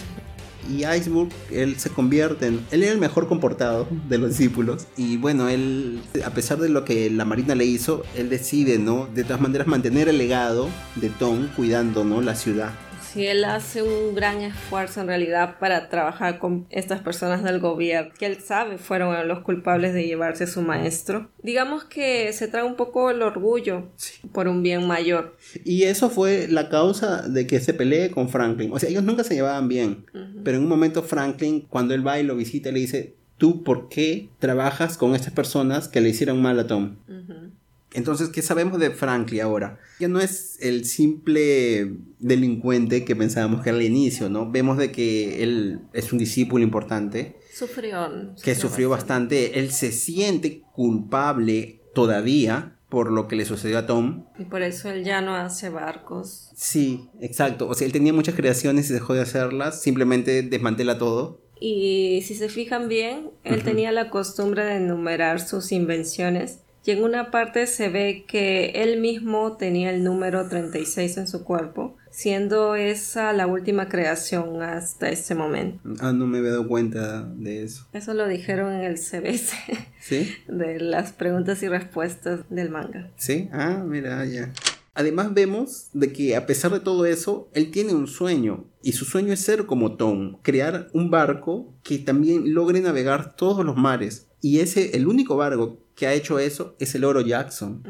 [0.69, 2.67] Y Iceberg, él se convierte en.
[2.71, 4.87] Él era el mejor comportado de los discípulos.
[4.97, 9.09] Y bueno, él, a pesar de lo que la Marina le hizo, él decide, ¿no?
[9.15, 12.21] De todas maneras, mantener el legado de Tom cuidando, ¿no?
[12.21, 12.73] La ciudad.
[13.13, 18.13] Si él hace un gran esfuerzo en realidad para trabajar con estas personas del gobierno,
[18.19, 22.65] que él sabe fueron los culpables de llevarse a su maestro, digamos que se trae
[22.65, 23.89] un poco el orgullo
[24.33, 25.37] por un bien mayor.
[25.65, 28.73] Y eso fue la causa de que se pelee con Franklin.
[28.73, 30.05] O sea, ellos nunca se llevaban bien.
[30.45, 33.89] Pero en un momento Franklin, cuando él va y lo visita, le dice, ¿tú por
[33.89, 36.97] qué trabajas con estas personas que le hicieron mal a Tom?
[37.09, 37.53] Ujú.
[37.95, 39.79] Entonces, ¿qué sabemos de Franklin ahora?
[39.99, 44.51] Ya no es el simple delincuente que pensábamos que era al inicio, ¿no?
[44.51, 48.35] Vemos de que él es un discípulo importante, Sufrió.
[48.43, 49.59] que sufrió bastante.
[49.59, 54.25] Él se siente culpable todavía por lo que le sucedió a Tom.
[54.39, 56.51] Y por eso él ya no hace barcos.
[56.57, 57.69] Sí, exacto.
[57.69, 61.41] O sea, él tenía muchas creaciones y dejó de hacerlas, simplemente desmantela todo.
[61.61, 66.61] Y si se fijan bien, él tenía la costumbre de enumerar sus invenciones.
[66.89, 71.45] Y en una parte se ve que él mismo tenía el número 36 en su
[71.45, 75.87] cuerpo, siendo esa la última creación hasta ese momento.
[76.01, 77.87] Ah, no me había dado cuenta de eso.
[77.93, 79.53] Eso lo dijeron en el CBC
[80.01, 80.33] ¿Sí?
[80.49, 83.11] de las preguntas y respuestas del manga.
[83.19, 83.51] ¿Sí?
[83.53, 84.51] Ah, mira, ya.
[84.95, 88.65] Además vemos de que a pesar de todo eso, él tiene un sueño.
[88.83, 93.63] Y su sueño es ser como Tom, crear un barco que también logre navegar todos
[93.63, 94.29] los mares.
[94.41, 97.83] Y ese, el único barco que ha hecho eso es el Oro Jackson.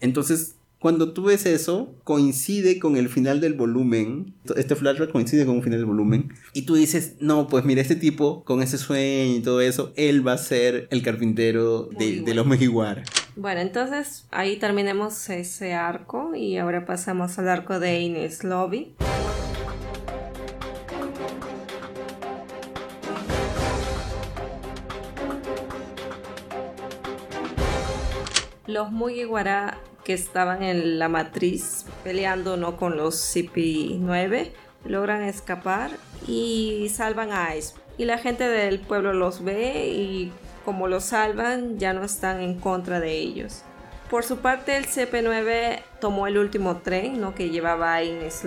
[0.00, 4.34] Entonces, cuando tú ves eso, coincide con el final del volumen.
[4.56, 6.34] Este flashback coincide con un final del volumen.
[6.52, 10.26] Y tú dices, no, pues mira, este tipo con ese sueño y todo eso, él
[10.26, 13.04] va a ser el carpintero de, de los Mejiwara.
[13.36, 18.94] Bueno, entonces ahí terminemos ese arco y ahora pasamos al arco de Ines Lobby.
[28.66, 34.52] Los Mugiwara que estaban en la matriz peleando no con los CP9
[34.86, 35.90] logran escapar
[36.26, 37.74] y salvan a Ice.
[37.98, 40.32] Y la gente del pueblo los ve y
[40.64, 43.62] como los salvan ya no están en contra de ellos.
[44.10, 47.34] Por su parte, el CP9 tomó el último tren ¿no?
[47.34, 48.46] que llevaba a Ines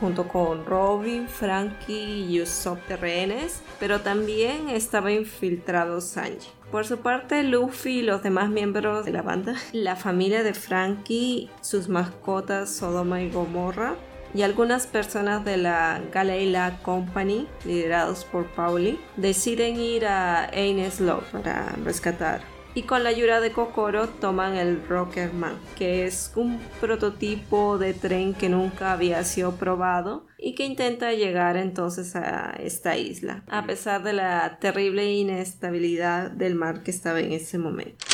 [0.00, 6.55] junto con Robin, Frankie y Usopp de rehenes, pero también estaba infiltrado Sanji.
[6.70, 11.48] Por su parte, Luffy y los demás miembros de la banda, la familia de Frankie,
[11.60, 13.94] sus mascotas Sodoma y Gomorra,
[14.34, 21.24] y algunas personas de la Galeila Company, liderados por Pauli, deciden ir a Aines Love
[21.30, 22.42] para rescatar.
[22.76, 28.34] Y con la ayuda de Kokoro toman el Rockerman, que es un prototipo de tren
[28.34, 34.02] que nunca había sido probado y que intenta llegar entonces a esta isla, a pesar
[34.02, 38.04] de la terrible inestabilidad del mar que estaba en ese momento.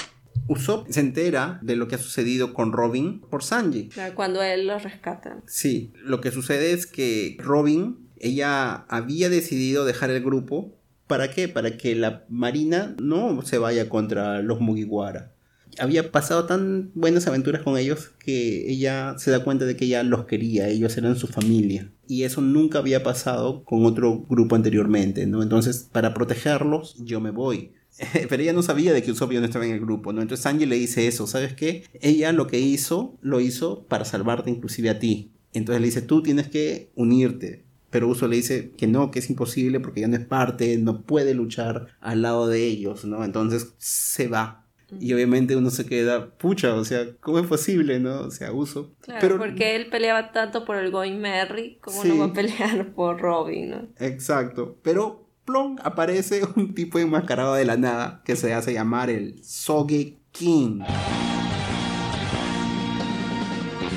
[0.46, 3.90] Usopp se entera de lo que ha sucedido con Robin por Sanji.
[4.14, 5.42] Cuando él lo rescata.
[5.44, 10.78] Sí, lo que sucede es que Robin, ella había decidido dejar el grupo
[11.12, 11.46] ¿Para qué?
[11.46, 15.34] Para que la Marina no se vaya contra los Mugiwara.
[15.78, 20.04] Había pasado tan buenas aventuras con ellos que ella se da cuenta de que ella
[20.04, 21.92] los quería, ellos eran su familia.
[22.08, 25.42] Y eso nunca había pasado con otro grupo anteriormente, ¿no?
[25.42, 27.72] Entonces, para protegerlos, yo me voy.
[28.30, 30.12] Pero ella no sabía de que Usopp no estaba en el grupo.
[30.12, 31.84] Entonces Sanji le dice eso, ¿sabes qué?
[32.00, 35.32] Ella lo que hizo, lo hizo para salvarte inclusive a ti.
[35.52, 37.66] Entonces le dice, tú tienes que unirte.
[37.92, 41.02] Pero Uso le dice que no, que es imposible porque ya no es parte, no
[41.02, 43.22] puede luchar al lado de ellos, ¿no?
[43.22, 44.64] Entonces se va.
[44.98, 48.20] Y obviamente uno se queda, pucha, o sea, ¿cómo es posible, no?
[48.22, 48.94] O sea, Uso.
[49.02, 52.08] Claro, Pero, porque él peleaba tanto por el Going Merry, como Sí.
[52.08, 53.88] no va a pelear por Robin, ¿no?
[53.98, 54.78] Exacto.
[54.82, 60.18] Pero, plon, aparece un tipo enmascarado de la nada que se hace llamar el Soge
[60.32, 60.80] King.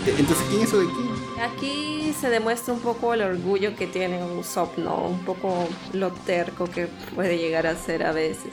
[0.08, 1.40] Entonces, ¿quién es Soge King?
[1.42, 4.96] Aquí se demuestra un poco el orgullo que tiene Usopp, ¿no?
[5.08, 8.52] Un poco lo terco que puede llegar a ser a veces.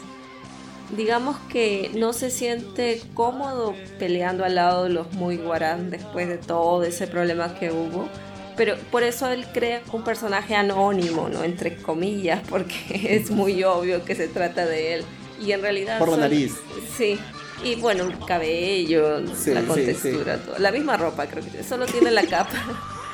[0.97, 6.83] Digamos que no se siente cómodo peleando al lado de los Mugiwaran después de todo
[6.85, 8.09] ese problema que hubo.
[8.57, 11.43] Pero por eso él crea un personaje anónimo, ¿no?
[11.45, 15.05] Entre comillas, porque es muy obvio que se trata de él.
[15.41, 15.99] Y en realidad...
[15.99, 16.55] Por la solo- nariz.
[16.97, 17.19] Sí.
[17.65, 20.59] Y bueno, el cabello, Sí, la sí, contextura, todo.
[20.59, 22.59] La misma ropa, creo que solo tiene la capa.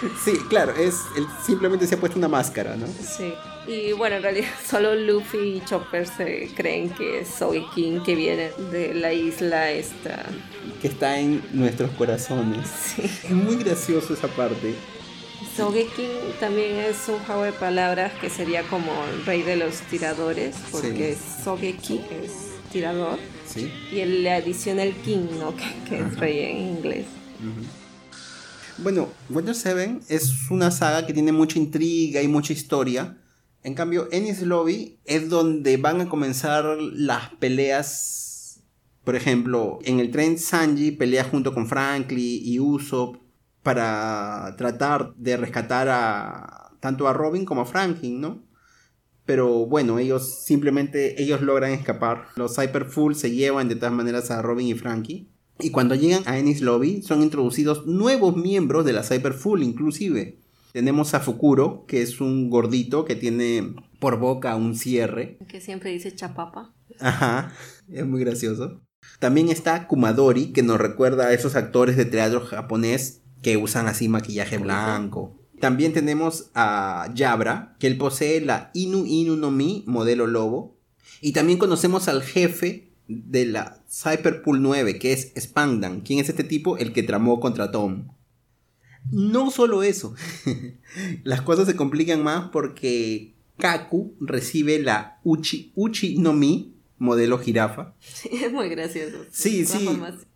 [0.25, 2.87] Sí, claro, es, él simplemente se ha puesto una máscara, ¿no?
[2.87, 3.33] Sí.
[3.67, 8.15] Y bueno, en realidad solo Luffy y Chopper se creen que es Soy King que
[8.15, 10.25] viene de la isla esta.
[10.81, 12.67] Que está en nuestros corazones.
[12.69, 13.03] Sí.
[13.03, 14.75] Es muy gracioso esa parte.
[15.57, 20.57] Sogeking también es un juego de palabras que sería como el rey de los tiradores,
[20.73, 22.33] porque Sogeki es
[22.73, 23.73] tirador Sí.
[23.93, 25.55] y él le adiciona el king, ¿no?
[25.57, 27.07] Que, que es rey en inglés.
[28.81, 33.19] Bueno, Wonder Seven es una saga que tiene mucha intriga y mucha historia.
[33.65, 38.61] En cambio, Ennis Lobby es donde van a comenzar las peleas.
[39.03, 43.17] Por ejemplo, en el tren Sanji pelea junto con Franklin y Usopp
[43.65, 48.45] para tratar de rescatar a tanto a Robin como a Franklin, ¿no?
[49.25, 52.29] Pero bueno, ellos simplemente ellos logran escapar.
[52.37, 55.29] Los Cyberfull se llevan de todas maneras a Robin y Frankie.
[55.61, 60.39] Y cuando llegan a Ennis Lobby son introducidos nuevos miembros de la Cyberfull inclusive.
[60.73, 65.39] Tenemos a Fukuro, que es un gordito que tiene por boca un cierre.
[65.49, 66.75] Que siempre dice chapapa.
[67.01, 67.53] Ajá,
[67.91, 68.81] es muy gracioso.
[69.19, 74.09] También está Kumadori, que nos recuerda a esos actores de teatro japonés que usan así
[74.09, 75.37] maquillaje blanco.
[75.61, 80.79] También tenemos a Yabra, que él posee la Inu Inu no Mi, modelo lobo.
[81.21, 86.03] Y también conocemos al jefe de la Cyberpool 9, que es Spandan.
[86.03, 86.77] ¿Quién es este tipo?
[86.77, 88.09] El que tramó contra Tom.
[89.11, 90.15] No solo eso.
[91.25, 97.95] Las cosas se complican más porque Kaku recibe la Uchi Uchi no Mi, modelo jirafa.
[98.01, 99.17] Sí, es muy gracioso.
[99.31, 99.89] Sí, sí.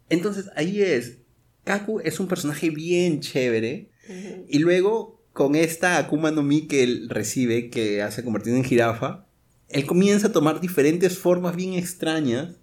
[0.09, 1.19] Entonces ahí es.
[1.65, 3.91] Kaku es un personaje bien chévere.
[4.49, 9.27] Y luego, con esta Akuma no Mi que él recibe, que hace convertir en jirafa,
[9.69, 12.57] él comienza a tomar diferentes formas bien extrañas.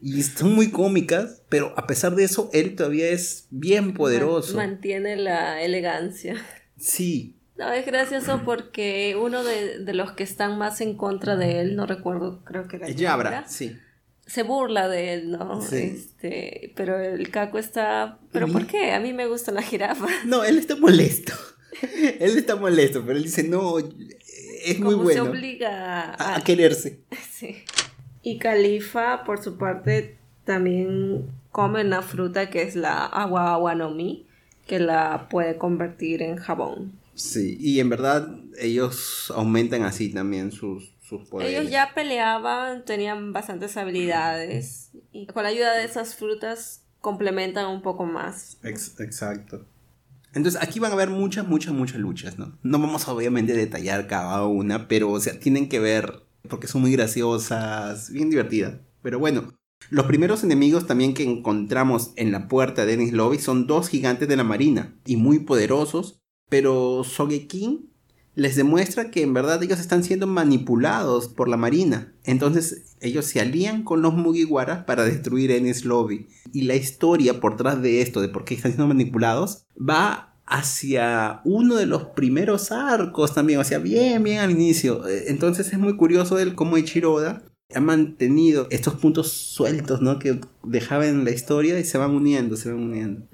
[0.00, 4.56] Y son muy cómicas, pero a pesar de eso, él todavía es bien poderoso.
[4.56, 6.36] Man- mantiene la elegancia.
[6.78, 11.60] Sí, No, es gracioso porque uno de, de los que están más en contra de
[11.60, 13.76] él, no recuerdo, creo que era Yabra, Yabra, sí.
[14.26, 15.60] se burla de él, ¿no?
[15.62, 15.76] Sí.
[15.94, 18.92] Este, pero el caco está, ¿pero por qué?
[18.92, 20.06] A mí me gusta la jirafa.
[20.26, 21.32] No, él está molesto.
[22.20, 27.02] él está molesto, pero él dice, no, es muy Como se bueno obliga a quererse.
[27.30, 27.56] Sí.
[28.24, 33.90] Y Califa, por su parte, también come una fruta que es la agua agua no
[33.90, 34.26] mi,
[34.66, 36.98] que la puede convertir en jabón.
[37.14, 41.52] Sí, y en verdad ellos aumentan así también sus, sus poderes.
[41.52, 47.82] Ellos ya peleaban, tenían bastantes habilidades y con la ayuda de esas frutas complementan un
[47.82, 48.56] poco más.
[48.64, 49.66] Ex- exacto.
[50.32, 52.58] Entonces aquí van a haber muchas, muchas, muchas luchas, ¿no?
[52.62, 56.82] No vamos a obviamente detallar cada una, pero o sea, tienen que ver porque son
[56.82, 58.80] muy graciosas, bien divertidas.
[59.02, 59.54] Pero bueno,
[59.90, 64.28] los primeros enemigos también que encontramos en la puerta de Ennis Lobby son dos gigantes
[64.28, 67.90] de la marina y muy poderosos, pero Sogeking
[68.34, 72.14] les demuestra que en verdad ellos están siendo manipulados por la marina.
[72.24, 76.26] Entonces ellos se alían con los Mugiwara para destruir Ennis Lobby.
[76.52, 81.40] Y la historia por detrás de esto, de por qué están siendo manipulados, va hacia
[81.44, 85.06] uno de los primeros arcos también, o sea, bien, bien al inicio.
[85.08, 87.42] Eh, Entonces es muy curioso el cómo Ichiro Oda
[87.74, 90.18] ha mantenido estos puntos sueltos, ¿no?
[90.18, 93.26] Que dejaba en la historia y se van uniendo, se van uniendo.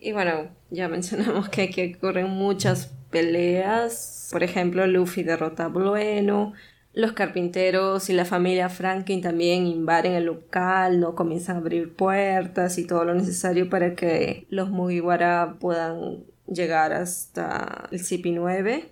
[0.00, 4.28] Y bueno, ya mencionamos que aquí ocurren muchas peleas.
[4.32, 6.52] Por ejemplo, Luffy derrota a Blueno.
[6.98, 12.76] Los carpinteros y la familia Franklin también invaden el local, no comienzan a abrir puertas
[12.76, 18.88] y todo lo necesario para que los Mugiwara puedan llegar hasta el CP9.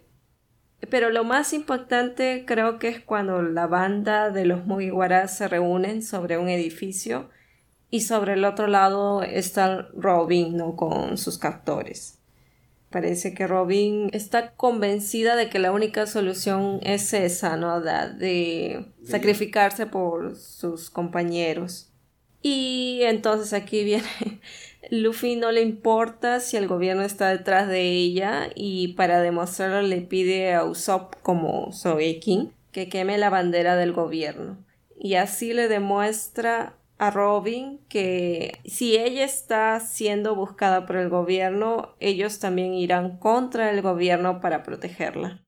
[0.88, 6.00] Pero lo más impactante creo que es cuando la banda de los Mugiwara se reúnen
[6.00, 7.30] sobre un edificio
[7.90, 12.15] y sobre el otro lado está Robin con sus captores.
[12.96, 17.82] Parece que Robin está convencida de que la única solución es esa, ¿no?
[17.82, 21.90] De, sacrificarse por sus compañeros.
[22.40, 24.08] Y entonces aquí viene,
[24.90, 30.00] Luffy no le importa si el gobierno está detrás de ella y para demostrarlo le
[30.00, 34.56] pide a Usopp como Sogeking que queme la bandera del gobierno.
[34.98, 41.94] Y así le demuestra a Robin que si ella está siendo buscada por el gobierno,
[42.00, 45.42] ellos también irán contra el gobierno para protegerla.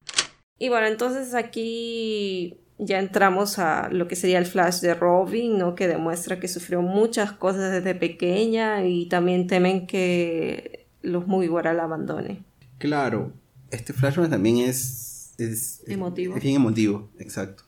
[0.59, 5.75] Y bueno, entonces aquí ya entramos a lo que sería el flash de Robin, ¿no?
[5.75, 11.85] Que demuestra que sufrió muchas cosas desde pequeña y también temen que los Mugiwara la
[11.85, 12.45] abandone.
[12.79, 13.33] Claro,
[13.71, 16.37] este flashback también es, es emotivo.
[16.37, 17.65] Es bien emotivo, exacto.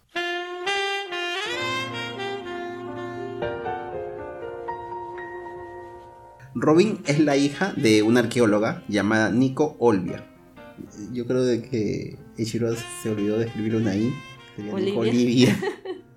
[6.55, 10.27] Robin es la hija de una arqueóloga llamada Nico Olvia.
[11.13, 14.13] Yo creo de que Ichiro se olvidó de escribir una I.
[14.57, 15.59] Sería Nico Olivia.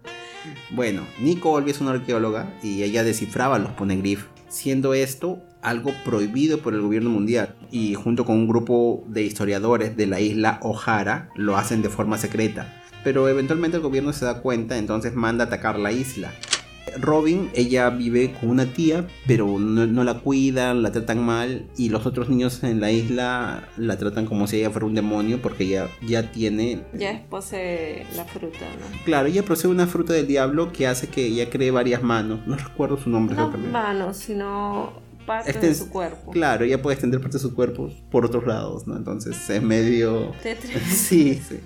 [0.72, 6.60] bueno, Nico Olvia es una arqueóloga y ella descifraba los poneglyphs, siendo esto algo prohibido
[6.60, 11.30] por el gobierno mundial y junto con un grupo de historiadores de la isla O'Hara
[11.36, 12.82] lo hacen de forma secreta.
[13.04, 16.32] Pero eventualmente el gobierno se da cuenta, entonces manda a atacar la isla.
[17.00, 22.06] Robin, ella vive con una tía, pero no, la cuidan, la tratan mal y los
[22.06, 25.90] otros niños en la isla la tratan como si ella fuera un demonio porque ella
[26.06, 26.84] ya tiene...
[26.94, 29.04] Ya posee la fruta, ¿no?
[29.06, 32.46] Claro, ella posee una fruta del diablo que hace que ella cree varias manos.
[32.46, 34.94] No recuerdo su nombre no manos, sino
[35.26, 36.32] parte este de su cuerpo.
[36.32, 38.96] Claro, ella puede extender parte de su cuerpo por otros lados, ¿no?
[38.96, 40.34] Entonces es medio...
[40.90, 41.60] sí, sí.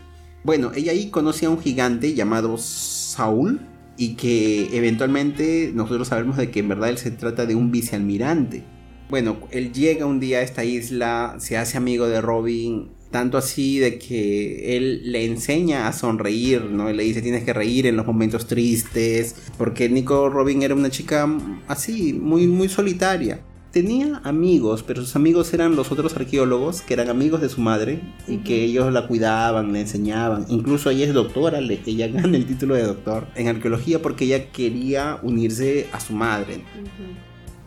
[0.44, 3.60] Bueno, ella ahí conoce a un gigante llamado Saúl
[3.98, 8.64] y que eventualmente nosotros sabemos de que en verdad él se trata de un vicealmirante.
[9.10, 13.80] Bueno, él llega un día a esta isla, se hace amigo de Robin, tanto así
[13.80, 16.92] de que él le enseña a sonreír, ¿no?
[16.92, 21.28] le dice tienes que reír en los momentos tristes, porque Nico Robin era una chica
[21.68, 23.40] así, muy, muy solitaria
[23.78, 28.02] tenía amigos, pero sus amigos eran los otros arqueólogos que eran amigos de su madre
[28.28, 30.48] y que ellos la cuidaban, le enseñaban.
[30.50, 35.20] Incluso ella es doctora, ella gana el título de doctor en arqueología porque ella quería
[35.22, 36.64] unirse a su madre.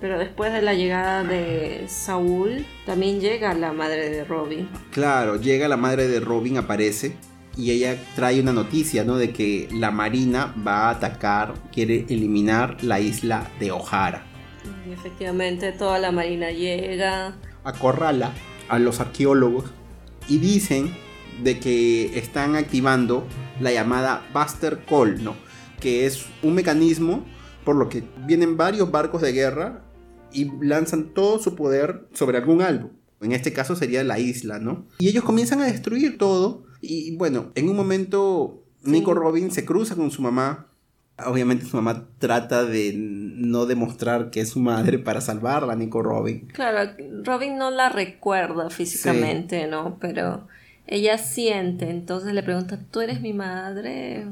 [0.00, 4.68] Pero después de la llegada de Saúl, también llega la madre de Robin.
[4.90, 7.14] Claro, llega la madre de Robin, aparece
[7.56, 9.16] y ella trae una noticia, ¿no?
[9.16, 14.29] De que la marina va a atacar, quiere eliminar la isla de O'Hara.
[14.88, 17.36] Y efectivamente toda la marina llega.
[17.64, 18.32] Acorrala
[18.68, 19.64] a los arqueólogos
[20.28, 20.94] y dicen
[21.42, 23.26] de que están activando
[23.60, 25.34] la llamada Buster Call, ¿no?
[25.80, 27.24] Que es un mecanismo
[27.64, 29.84] por lo que vienen varios barcos de guerra
[30.32, 32.90] y lanzan todo su poder sobre algún algo.
[33.20, 34.86] En este caso sería la isla, ¿no?
[34.98, 36.64] Y ellos comienzan a destruir todo.
[36.80, 40.69] Y bueno, en un momento Nico Robin se cruza con su mamá
[41.26, 46.46] Obviamente su mamá trata de no demostrar que es su madre para salvarla, Nico Robin.
[46.52, 46.92] Claro,
[47.24, 49.98] Robin no la recuerda físicamente, ¿no?
[50.00, 50.46] Pero
[50.86, 54.26] ella siente, entonces le pregunta, ¿tú eres mi madre?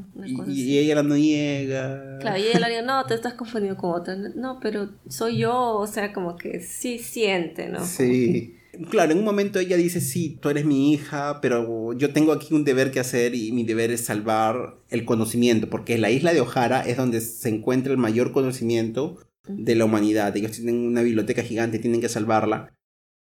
[0.49, 2.19] y, ella la niega.
[2.19, 4.17] Claro, y ella le dice, no, te estás confundiendo con otra.
[4.17, 7.85] No, pero soy yo, o sea, como que sí siente, ¿no?
[7.85, 8.58] Sí.
[8.91, 12.55] Claro, en un momento ella dice, sí, tú eres mi hija, pero yo tengo aquí
[12.55, 16.41] un deber que hacer y mi deber es salvar el conocimiento, porque la isla de
[16.41, 19.19] O'Hara es donde se encuentra el mayor conocimiento
[19.49, 20.37] de la humanidad.
[20.37, 22.73] Ellos tienen una biblioteca gigante, tienen que salvarla.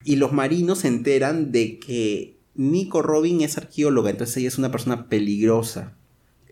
[0.04, 4.70] Y los marinos se enteran de que Nico Robin es arqueóloga, entonces ella es una
[4.70, 5.96] persona peligrosa.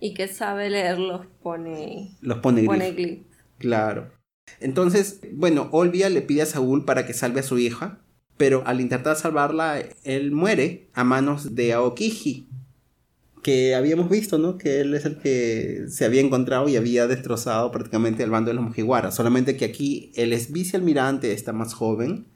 [0.01, 2.17] Y que sabe leer los pone...
[2.21, 3.25] Los pone, pone
[3.59, 4.11] Claro.
[4.61, 8.01] Entonces, bueno, Olvia le pide a Saúl para que salve a su hija
[8.39, 12.49] pero al intentar salvarla, él muere a manos de Aokiji,
[13.43, 14.57] que habíamos visto, ¿no?
[14.57, 18.55] Que él es el que se había encontrado y había destrozado prácticamente el bando de
[18.55, 19.11] los Mujiwara.
[19.11, 22.27] Solamente que aquí él es vicealmirante, está más joven.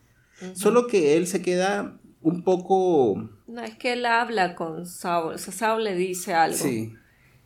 [0.54, 3.30] Solo que él se queda un poco...
[3.46, 5.34] No, es que él habla con Saul.
[5.34, 6.56] O sea, Saul le dice algo.
[6.56, 6.92] Sí.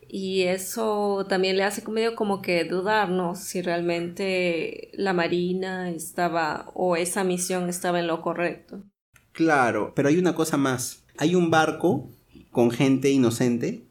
[0.09, 6.97] Y eso también le hace medio como que dudarnos si realmente la Marina estaba o
[6.97, 8.85] esa misión estaba en lo correcto.
[9.33, 11.05] Claro, pero hay una cosa más.
[11.19, 12.09] Hay un barco
[12.51, 13.85] con gente inocente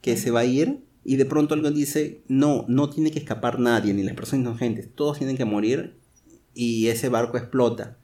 [0.00, 3.58] que se va a ir y de pronto alguien dice, no, no tiene que escapar
[3.58, 5.98] nadie, ni las personas inocentes, todos tienen que morir
[6.54, 7.98] y ese barco explota.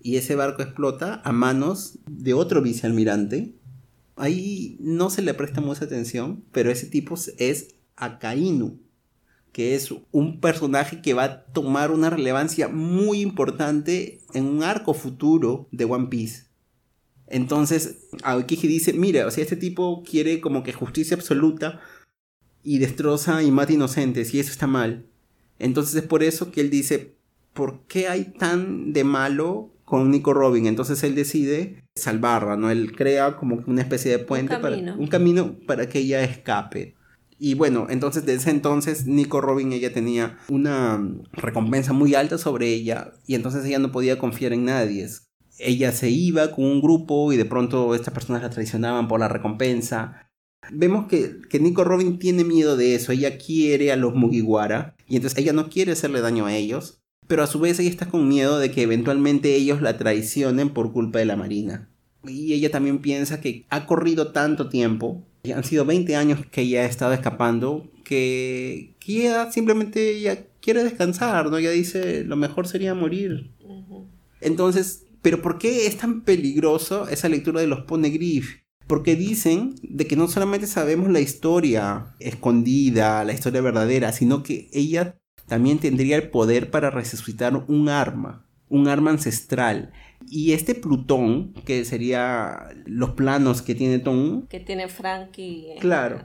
[0.00, 3.54] Y ese barco explota a manos de otro vicealmirante.
[4.16, 8.78] Ahí no se le presta mucha atención, pero ese tipo es Akainu,
[9.52, 14.94] que es un personaje que va a tomar una relevancia muy importante en un arco
[14.94, 16.44] futuro de One Piece.
[17.26, 21.80] Entonces, Aokiji dice, mira, o sea, este tipo quiere como que justicia absoluta
[22.62, 25.06] y destroza y mata inocentes, y eso está mal.
[25.58, 27.14] Entonces es por eso que él dice,
[27.54, 30.64] ¿por qué hay tan de malo con Nico Robin?
[30.64, 32.70] Entonces él decide salvarla, ¿no?
[32.70, 36.94] Él crea como una especie de puente, un para, un camino para que ella escape.
[37.38, 40.98] Y bueno, entonces desde ese entonces Nico Robin ella tenía una
[41.32, 45.06] recompensa muy alta sobre ella y entonces ella no podía confiar en nadie.
[45.58, 49.28] Ella se iba con un grupo y de pronto estas personas la traicionaban por la
[49.28, 50.26] recompensa.
[50.70, 55.16] Vemos que, que Nico Robin tiene miedo de eso, ella quiere a los Mugiwara y
[55.16, 57.01] entonces ella no quiere hacerle daño a ellos,
[57.32, 60.92] pero a su vez ella está con miedo de que eventualmente ellos la traicionen por
[60.92, 61.88] culpa de la Marina.
[62.28, 66.82] Y ella también piensa que ha corrido tanto tiempo han sido 20 años que ella
[66.82, 71.56] ha estado escapando, que, que ella simplemente ella quiere descansar, ¿no?
[71.56, 73.50] Ella dice, lo mejor sería morir.
[74.42, 78.60] Entonces, ¿pero por qué es tan peligroso esa lectura de los Poneglyph?
[78.86, 84.68] Porque dicen de que no solamente sabemos la historia escondida, la historia verdadera, sino que
[84.74, 85.16] ella
[85.52, 89.92] también tendría el poder para resucitar un arma, un arma ancestral.
[90.26, 94.46] Y este Plutón, que sería los planos que tiene Tom.
[94.46, 95.74] Que tiene Frankie.
[95.78, 96.24] claro.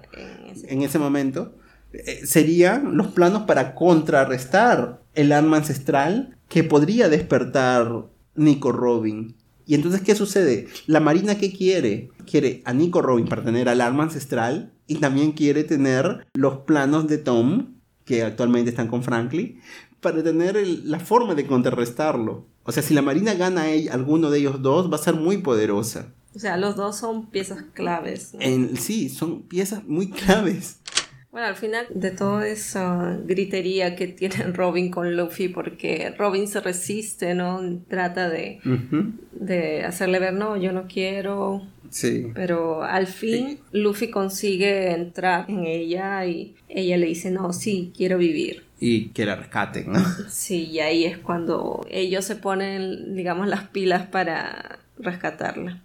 [0.70, 1.58] En ese, momento.
[1.92, 9.36] Eh, serían los planos para contrarrestar el arma ancestral que podría despertar Nico Robin.
[9.66, 10.68] Y entonces, ¿qué sucede?
[10.86, 12.12] La Marina, ¿qué quiere?
[12.26, 17.10] Quiere a Nico Robin para tener al arma ancestral y también quiere tener los planos
[17.10, 17.77] de Tom,
[18.08, 19.60] que actualmente están con Franklin,
[20.02, 22.46] para tener la forma de contrarrestarlo.
[22.64, 25.38] O sea, si la Marina gana a alguno de ellos dos, va a ser muy
[25.38, 26.14] poderosa.
[26.36, 28.36] O sea, los dos son piezas claves.
[28.40, 30.80] En, sí, son piezas muy claves.
[31.32, 36.62] Bueno, al final de toda esa gritería que tiene Robin con Luffy, porque Robin se
[36.62, 37.62] resiste, ¿no?
[37.88, 38.60] Trata de,
[39.32, 41.64] de hacerle ver, no, yo no quiero.
[41.90, 42.28] Sí.
[42.34, 48.18] Pero al fin Luffy consigue entrar en ella y ella le dice, no, sí, quiero
[48.18, 50.00] vivir y que la rescaten, ¿no?
[50.30, 55.82] Sí, y ahí es cuando ellos se ponen, digamos, las pilas para rescatarla.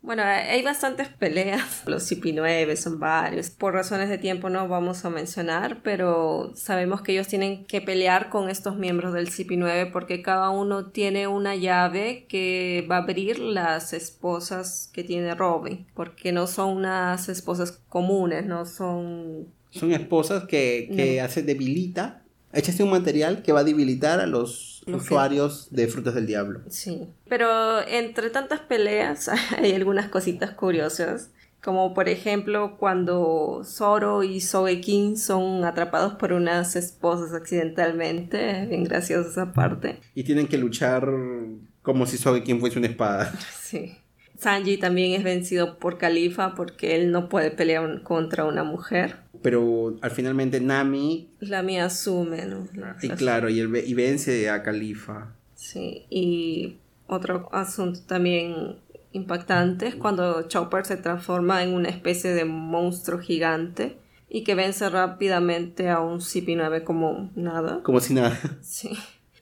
[0.00, 5.10] Bueno, hay bastantes peleas, los CP9 son varios, por razones de tiempo no vamos a
[5.10, 10.50] mencionar, pero sabemos que ellos tienen que pelear con estos miembros del CP9 porque cada
[10.50, 16.46] uno tiene una llave que va a abrir las esposas que tiene Robin, porque no
[16.46, 22.22] son unas esposas comunes, no son son esposas que, que hace debilita.
[22.52, 26.60] Échase un material que va a debilitar a los usuarios de Frutas del Diablo.
[26.68, 27.08] Sí.
[27.28, 29.28] Pero entre tantas peleas
[29.58, 31.30] hay algunas cositas curiosas.
[31.62, 38.66] Como por ejemplo cuando Zoro y Sogeking son atrapados por unas esposas accidentalmente.
[38.66, 39.98] Bien graciosa esa parte.
[40.14, 41.08] Y tienen que luchar
[41.82, 43.32] como si Sogeking fuese una espada.
[43.62, 43.98] Sí.
[44.38, 49.16] Sanji también es vencido por Califa porque él no puede pelear contra una mujer.
[49.42, 51.28] Pero al finalmente Nami...
[51.40, 52.68] Nami asume, ¿no?
[53.02, 55.34] y claro, y, y vence a Califa.
[55.54, 56.78] Sí, y
[57.08, 58.76] otro asunto también
[59.12, 63.96] impactante es cuando Chopper se transforma en una especie de monstruo gigante
[64.28, 67.82] y que vence rápidamente a un CP9 como nada.
[67.82, 68.38] Como si nada.
[68.60, 68.96] Sí.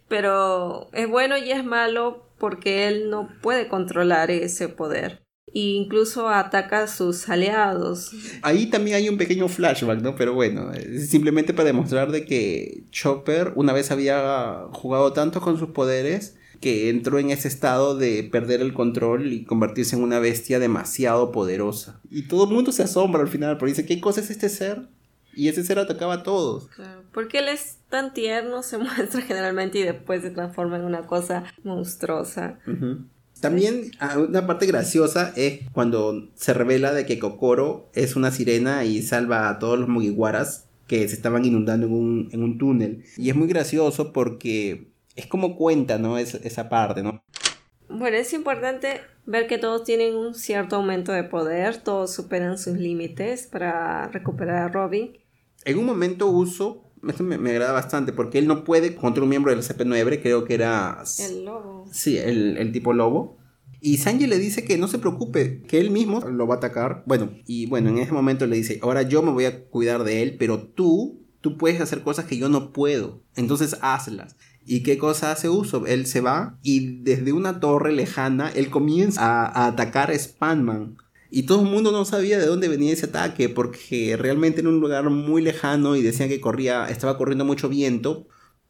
[0.09, 5.23] Pero es bueno y es malo porque él no puede controlar ese poder.
[5.49, 8.11] E incluso ataca a sus aliados.
[8.43, 10.15] Ahí también hay un pequeño flashback, ¿no?
[10.15, 10.71] Pero bueno,
[11.07, 16.89] simplemente para demostrar de que Chopper una vez había jugado tanto con sus poderes que
[16.89, 22.01] entró en ese estado de perder el control y convertirse en una bestia demasiado poderosa.
[22.11, 24.89] Y todo el mundo se asombra al final, porque dice, ¿qué cosa es este ser?
[25.37, 26.69] Y ese ser atacaba a todos.
[26.69, 31.07] Claro, porque él es tan tierno, se muestra generalmente y después se transforma en una
[31.07, 32.59] cosa monstruosa.
[33.41, 38.85] También ah, una parte graciosa es cuando se revela de que Kokoro es una sirena
[38.85, 43.05] y salva a todos los Mugiwaras que se estaban inundando en un, en un túnel.
[43.17, 46.17] Y es muy gracioso porque es como cuenta, ¿no?
[46.19, 47.23] Es, esa parte, ¿no?
[47.89, 52.77] Bueno, es importante ver que todos tienen un cierto aumento de poder, todos superan sus
[52.77, 55.19] límites para recuperar a Robin.
[55.67, 59.51] En un momento uso, esto me, agrada bastante, porque él no puede contra un miembro
[59.51, 61.03] del CP9, creo que era...
[61.19, 61.87] El lobo.
[61.91, 63.37] Sí, el, el tipo lobo.
[63.81, 67.03] Y Sanji le dice que no se preocupe, que él mismo lo va a atacar.
[67.07, 70.23] Bueno, y bueno, en ese momento le dice, ahora yo me voy a cuidar de
[70.23, 73.25] él, pero tú, tú puedes hacer cosas que yo no puedo.
[73.35, 74.37] Entonces hazlas.
[74.65, 75.85] ¿Y qué cosa hace uso?
[75.87, 80.97] Él se va y desde una torre lejana él comienza a, a atacar a Spanman.
[81.31, 84.81] Y todo el mundo no sabía de dónde venía ese ataque porque realmente era un
[84.81, 88.27] lugar muy lejano y decían que corría, estaba corriendo mucho viento.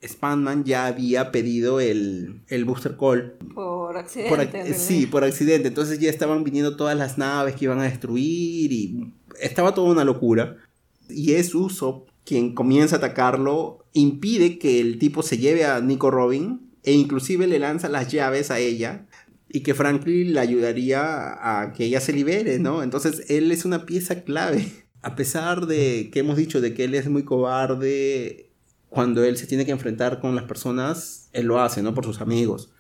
[0.07, 3.37] Spanman ya había pedido el, el booster call.
[4.29, 4.75] Por accidente.
[4.75, 5.69] sí, por accidente.
[5.69, 10.05] Entonces ya estaban viniendo todas las naves que iban a destruir y estaba toda una
[10.05, 10.57] locura.
[11.09, 16.11] Y es Usopp quien comienza a atacarlo, impide que el tipo se lleve a Nico
[16.11, 19.07] Robin e inclusive le lanza las llaves a ella
[19.49, 22.83] y que Franklin le ayudaría a que ella se libere, ¿no?
[22.83, 24.67] Entonces él es una pieza clave.
[25.03, 28.51] A pesar de que hemos dicho de que él es muy cobarde,
[28.89, 31.95] cuando él se tiene que enfrentar con las personas, él lo hace, ¿no?
[31.95, 32.73] Por sus amigos.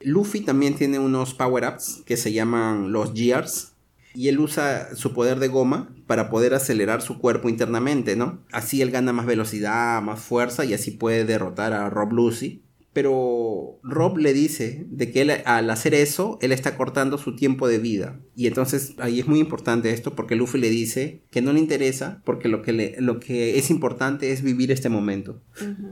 [0.00, 3.72] Luffy también tiene unos power-ups que se llaman los Gears.
[4.14, 8.42] Y él usa su poder de goma para poder acelerar su cuerpo internamente, ¿no?
[8.50, 12.62] Así él gana más velocidad, más fuerza y así puede derrotar a Rob Lucy.
[12.96, 17.68] Pero Rob le dice de que él, al hacer eso, él está cortando su tiempo
[17.68, 18.22] de vida.
[18.34, 22.22] Y entonces ahí es muy importante esto porque Luffy le dice que no le interesa
[22.24, 25.42] porque lo que, le, lo que es importante es vivir este momento.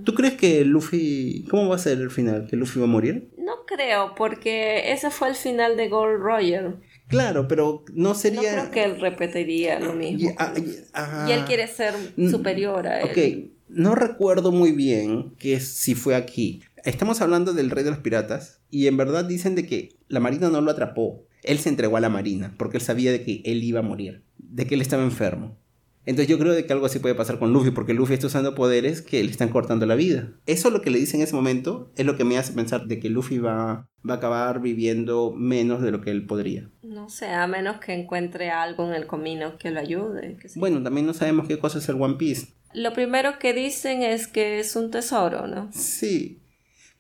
[0.05, 1.45] ¿Tú crees que Luffy...
[1.51, 2.47] ¿Cómo va a ser el final?
[2.49, 3.29] ¿Que Luffy va a morir?
[3.37, 6.77] No creo porque ese fue el final de Gold Roger.
[7.09, 8.57] Claro, pero no sería...
[8.57, 10.31] No creo que él repetiría lo mismo.
[10.39, 11.93] Ah, y él quiere ser
[12.31, 13.11] superior a él.
[13.11, 16.63] Ok, no recuerdo muy bien que si fue aquí.
[16.85, 20.51] Estamos hablando del rey de los piratas y en verdad dicen de que la marina
[20.51, 21.25] no lo atrapó.
[21.43, 24.23] Él se entregó a la marina porque él sabía de que él iba a morir,
[24.37, 25.57] de que él estaba enfermo.
[26.05, 28.55] Entonces yo creo de que algo así puede pasar con Luffy porque Luffy está usando
[28.55, 30.29] poderes que le están cortando la vida.
[30.45, 33.01] Eso lo que le dice en ese momento es lo que me hace pensar de
[33.01, 36.69] que Luffy va, va a acabar viviendo menos de lo que él podría.
[36.83, 40.37] No sé, a menos que encuentre algo en el camino que lo ayude.
[40.57, 42.49] Bueno, también no sabemos qué cosa es el One Piece.
[42.75, 45.71] Lo primero que dicen es que es un tesoro, ¿no?
[45.73, 46.41] Sí,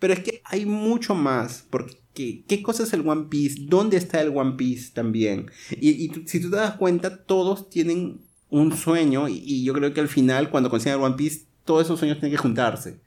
[0.04, 3.62] pero es que hay mucho más, porque ¿qué cosa es el One Piece?
[3.70, 5.50] ¿Dónde está el One Piece también?
[5.80, 8.20] Y, si tú te das cuenta, todos tienen
[8.50, 11.98] un sueño y, yo creo que al final, cuando consiguen el One Piece, todos esos
[11.98, 13.00] sueños tienen que juntarse.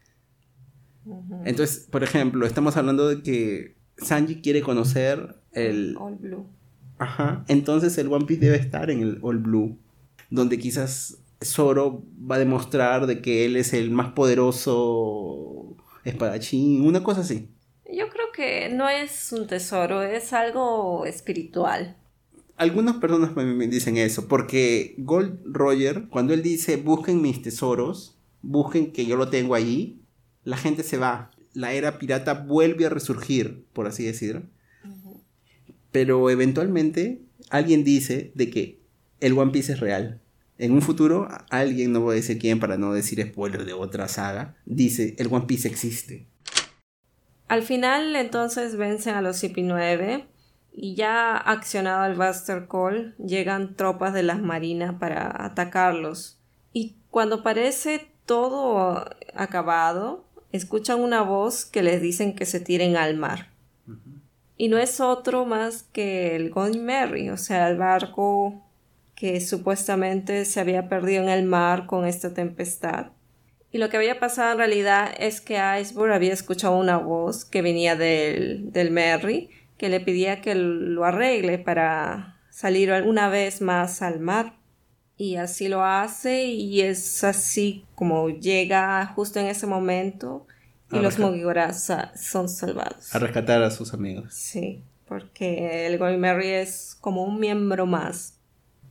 [1.46, 5.96] Entonces, por ejemplo, estamos hablando de que Sanji quiere conocer el...
[6.00, 6.48] All Blue.
[6.98, 7.46] Ajá.
[7.48, 9.78] Entonces el One Piece debe estar en el All Blue,
[10.32, 15.67] donde quizás Zoro va a demostrar de que él es el más poderoso
[16.08, 17.50] espadachín, una cosa así.
[17.86, 21.96] Yo creo que no es un tesoro, es algo espiritual.
[22.56, 28.92] Algunas personas me dicen eso, porque Gold Roger, cuando él dice busquen mis tesoros, busquen
[28.92, 30.02] que yo lo tengo ahí,
[30.44, 31.32] la gente se va.
[31.54, 34.44] La era pirata vuelve a resurgir, por así decir.
[35.92, 38.80] Pero eventualmente alguien dice de que
[39.20, 40.22] el One Piece es real
[40.58, 44.08] en un futuro, alguien, no voy a decir quién para no decir spoiler de otra
[44.08, 46.28] saga, dice, el One Piece existe.
[47.48, 50.26] Al final, entonces, vencen a los CP9
[50.74, 56.40] y ya accionado el Buster Call, llegan tropas de las marinas para atacarlos.
[56.74, 63.16] Y cuando parece todo acabado, escuchan una voz que les dicen que se tiren al
[63.16, 63.50] mar.
[64.58, 68.67] Y no es otro más que el Going Merry, o sea, el barco
[69.18, 73.08] que supuestamente se había perdido en el mar con esta tempestad.
[73.72, 77.64] Y lo que había pasado en realidad es que Iceberg había escuchado una voz que
[77.64, 84.04] venía del, del Merry que le pedía que lo arregle para salir una vez más
[84.04, 84.54] al mar.
[85.18, 90.46] Y así lo hace y es así como llega justo en ese momento
[90.92, 93.14] y los Mugiwaras son salvados.
[93.16, 94.32] A rescatar a sus amigos.
[94.36, 98.37] Sí, porque el Going Merry es como un miembro más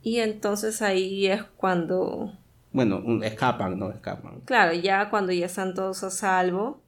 [0.07, 2.31] y entonces ahí es cuando...
[2.71, 4.39] Bueno, escapan, no escapan.
[4.45, 6.81] Claro, ya cuando ya están todos a salvo,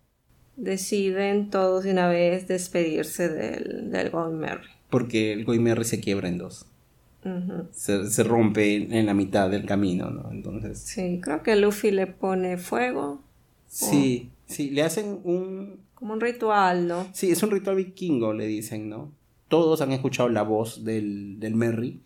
[0.55, 4.69] deciden todos de una vez despedirse del, del Merry.
[4.89, 6.65] Porque el Merry se quiebra en dos.
[7.73, 10.31] se, rompe en, la mitad del camino, ¿no?
[10.31, 10.79] Entonces...
[10.79, 13.21] Sí, creo que Luffy le pone fuego.
[13.67, 15.81] Sí, sí, le hacen un...
[15.93, 17.05] Como un ritual, ¿no?
[17.11, 19.11] Sí, es un ritual vikingo, le dicen, ¿no?
[19.49, 22.01] Todos han escuchado la voz del, del Merry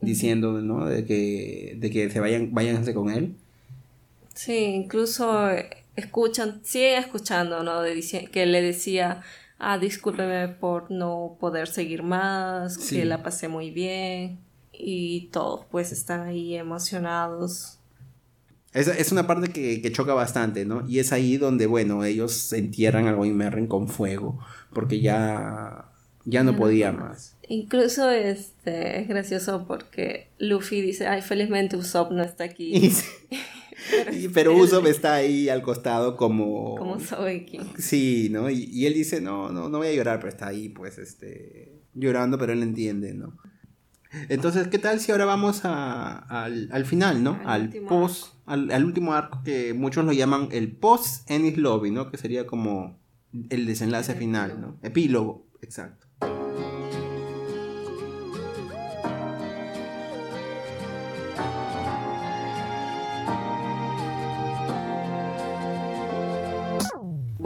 [0.00, 0.86] diciendo, ¿no?
[0.86, 3.34] De que, de que se vayan, váyanse con él.
[4.34, 5.48] Sí, incluso
[5.96, 7.80] escuchan, sigue escuchando, ¿no?
[7.82, 8.00] De,
[8.30, 9.22] que le decía,
[9.58, 14.38] ah, discúlpeme por no poder seguir más, que la pasé muy bien.
[14.72, 17.78] Y todos pues están ahí emocionados.
[18.74, 20.86] Es, es una parte que, que, choca bastante, ¿no?
[20.86, 24.38] Y es ahí donde, bueno, ellos entierran al Merrin con fuego,
[24.74, 25.85] porque ya
[26.26, 27.36] ya no podía más.
[27.48, 32.92] Incluso este, es gracioso porque Luffy dice, ay, felizmente Usopp no está aquí.
[34.34, 36.74] Pero Usopp está ahí al costado como...
[36.76, 37.62] Como Sogeking.
[37.78, 38.50] Sí, ¿no?
[38.50, 41.72] Y, y él dice, no, no, no voy a llorar, pero está ahí, pues, este,
[41.94, 43.36] llorando, pero él entiende, ¿no?
[44.28, 47.38] Entonces, ¿qué tal si ahora vamos a- al, al final, ¿no?
[47.44, 51.58] Al Al último post, al, al último arco que muchos lo llaman el post Ennis
[51.58, 52.10] Lobby, ¿no?
[52.10, 52.98] Que sería como
[53.50, 54.78] el desenlace El final, ¿no?
[54.82, 56.05] Epílogo, exacto.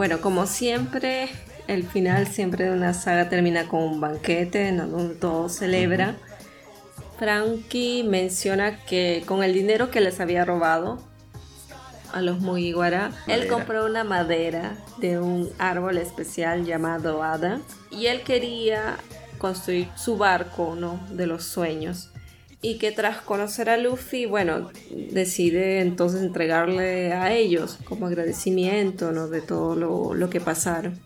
[0.01, 1.29] Bueno, como siempre,
[1.69, 6.17] el final siempre de una saga termina con un banquete en donde todo celebra.
[7.19, 10.99] Frankie menciona que con el dinero que les había robado
[12.15, 17.61] a los Mugiwara, él compró una madera de un árbol especial llamado Ada
[17.91, 18.97] y él quería
[19.37, 20.99] construir su barco, ¿no?
[21.11, 22.10] De los sueños.
[22.63, 24.71] Y que tras conocer a Luffy, bueno,
[25.11, 29.29] decide entonces entregarle a ellos como agradecimiento, ¿no?
[29.29, 30.99] De todo lo, lo que pasaron.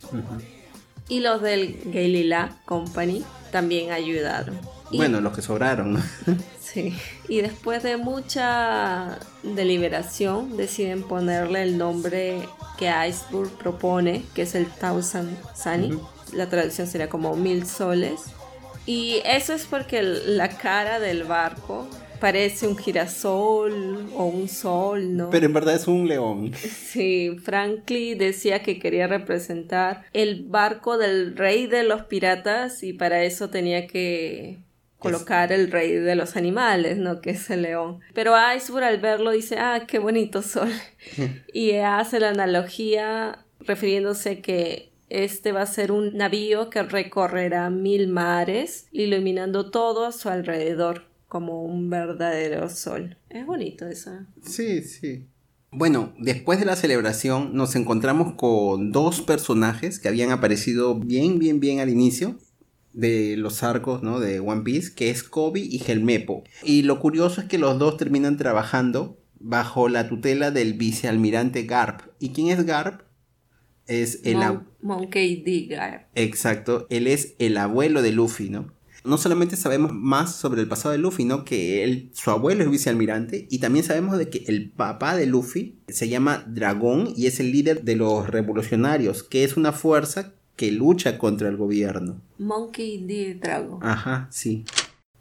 [1.09, 3.23] Y los del Galila Company
[3.53, 4.59] también ayudaron.
[4.91, 6.03] Y- Bueno, los que sobraron.
[6.61, 6.93] Sí,
[7.29, 12.41] y después de mucha deliberación deciden ponerle el nombre
[12.79, 15.97] que Iceberg propone, que es el Thousand Sunny.
[16.33, 18.23] La traducción sería como mil soles.
[18.87, 21.89] Y eso es porque la cara del barco
[22.21, 25.31] parece un girasol o un sol, ¿no?
[25.31, 26.53] Pero en verdad es un león.
[26.55, 33.25] Sí, Franklin decía que quería representar el barco del rey de los piratas y para
[33.25, 34.59] eso tenía que
[34.99, 37.21] colocar el rey de los animales, ¿no?
[37.21, 38.01] Que es el león.
[38.15, 40.73] Pero Iceberg al verlo dice, ah, qué bonito sol.
[41.53, 48.09] y hace la analogía refiriéndose que este va a ser un navío que recorrerá mil
[48.09, 53.17] mares, iluminando todo a su alrededor como un verdadero sol.
[53.29, 54.11] Es bonito eso.
[54.43, 55.27] Sí, sí.
[55.71, 61.59] Bueno, después de la celebración nos encontramos con dos personajes que habían aparecido bien, bien,
[61.59, 62.39] bien al inicio
[62.93, 64.21] de los arcos, ¿no?
[64.21, 66.45] De One Piece, que es Kobe y Helmepo.
[66.63, 72.03] Y lo curioso es que los dos terminan trabajando bajo la tutela del vicealmirante Garp.
[72.21, 73.03] ¿Y quién es Garp?
[73.87, 74.37] Es el...
[74.37, 76.07] Mon- Monkey D.
[76.15, 78.73] Exacto, él es el abuelo de Luffy, ¿no?
[79.05, 81.45] No solamente sabemos más sobre el pasado de Luffy, ¿no?
[81.45, 85.77] Que él, su abuelo es vicealmirante y también sabemos de que el papá de Luffy
[85.89, 90.73] se llama Dragón y es el líder de los revolucionarios, que es una fuerza que
[90.73, 92.23] lucha contra el gobierno.
[92.39, 93.35] Monkey D.
[93.35, 93.81] Dragon.
[93.83, 94.65] Ajá, sí.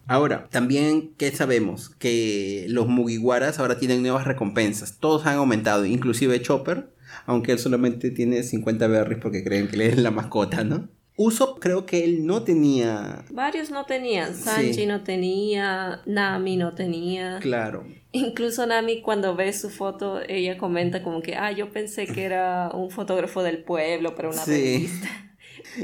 [0.05, 1.89] Ahora, también, ¿qué sabemos?
[1.89, 4.97] Que los Mugiwaras ahora tienen nuevas recompensas.
[4.99, 6.92] Todos han aumentado, inclusive Chopper,
[7.25, 10.89] aunque él solamente tiene 50 berries porque creen que él es la mascota, ¿no?
[11.15, 13.23] Usopp creo que él no tenía...
[13.31, 14.33] Varios no tenían.
[14.33, 14.85] Sanji Sí.
[14.87, 16.01] no tenía.
[16.07, 17.37] Nami no tenía.
[17.39, 17.85] Claro.
[18.11, 22.71] Incluso Nami cuando ve su foto, ella comenta como que, ah, yo pensé que era
[22.73, 24.51] un fotógrafo del pueblo para una Sí.
[24.51, 25.07] revista.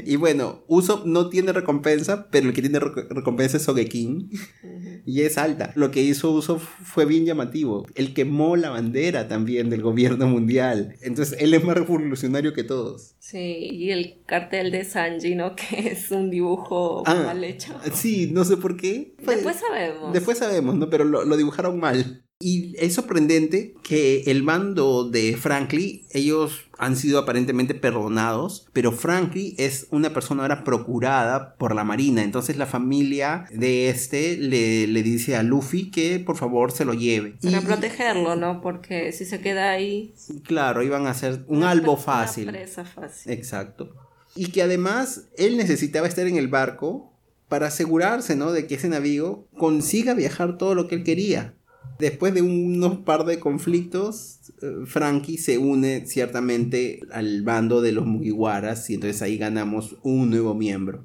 [0.04, 4.30] Y bueno, Usopp no tiene recompensa, pero el que tiene rec- recompensa es Sogeking.
[4.62, 4.88] Ujú.
[5.06, 5.72] Y es alta.
[5.76, 7.86] Lo que hizo Usopp fue bien llamativo.
[7.94, 10.94] Él quemó la bandera también del gobierno mundial.
[11.02, 13.14] Entonces él es más revolucionario que todos.
[13.18, 13.38] Sí,
[13.72, 15.54] y el cartel de Sanji, ¿no?
[15.56, 17.22] Que es un dibujo Ah.
[17.26, 17.74] mal hecho.
[17.92, 19.14] Sí, no sé por qué.
[19.24, 20.12] Después sabemos.
[20.12, 20.90] Después sabemos, ¿no?
[20.90, 22.24] Pero lo, lo dibujaron mal.
[22.42, 29.54] Y es sorprendente que el bando de Franklin, ellos han sido aparentemente perdonados, pero Franklin
[29.58, 32.22] es una persona ahora procurada por la Marina.
[32.22, 36.94] Entonces la familia de este le, le dice a Luffy que por favor se lo
[36.94, 37.36] lleve.
[37.42, 38.60] Para Y- protegerlo, ¿no?
[38.60, 40.14] Porque si se queda ahí.
[40.44, 42.48] Claro, iban a ser un albo fácil.
[42.48, 43.30] Una presa fácil.
[43.32, 43.94] Exacto.
[44.34, 47.12] Y que además él necesitaba estar en el barco
[47.48, 48.52] para asegurarse, ¿no?
[48.52, 51.54] De que ese navío consiga viajar todo lo que él quería.
[52.00, 58.06] Después de unos par de conflictos, eh, Frankie se une ciertamente al bando de los
[58.06, 61.04] Mugiwaras y entonces ahí ganamos un nuevo miembro.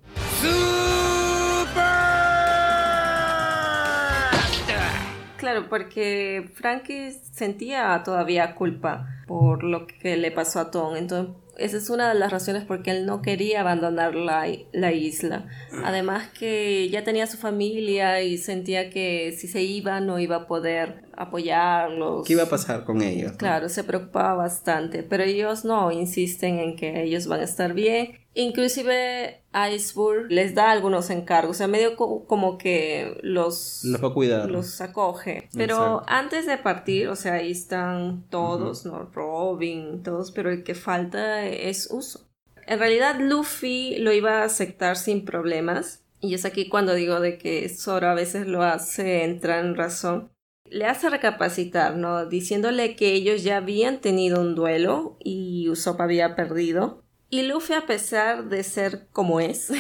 [5.36, 10.96] Claro, porque Frankie sentía todavía culpa por lo que le pasó a Tom.
[10.96, 14.91] Entonces, esa es una de las razones por qué él no quería abandonar la, la
[14.91, 15.48] isla.
[15.84, 20.48] Además que ya tenía su familia y sentía que si se iba no iba a
[20.48, 22.26] poder apoyarlos.
[22.26, 23.34] ¿Qué iba a pasar con ellos?
[23.34, 28.20] Claro, se preocupaba bastante, pero ellos no insisten en que ellos van a estar bien.
[28.34, 29.42] Inclusive
[29.74, 34.14] Iceberg les da algunos encargos, o sea, medio co- como que los, Los va a
[34.14, 34.50] cuidar.
[34.52, 35.48] los acoge.
[35.56, 36.04] Pero Exacto.
[36.08, 39.10] antes de partir, o sea, ahí están todos, ¿no?
[39.14, 42.28] Robin, todos, pero el que falta es Uso.
[42.68, 46.02] En realidad Luffy lo iba a aceptar sin problemas.
[46.22, 50.32] Y es aquí cuando digo de que Zoro a veces lo hace entrar en razón.
[50.70, 52.26] Le hace recapacitar, ¿no?
[52.26, 57.04] Diciéndole que ellos ya habían tenido un duelo y Usopp había perdido.
[57.30, 59.72] Y Luffy, a pesar de ser como es,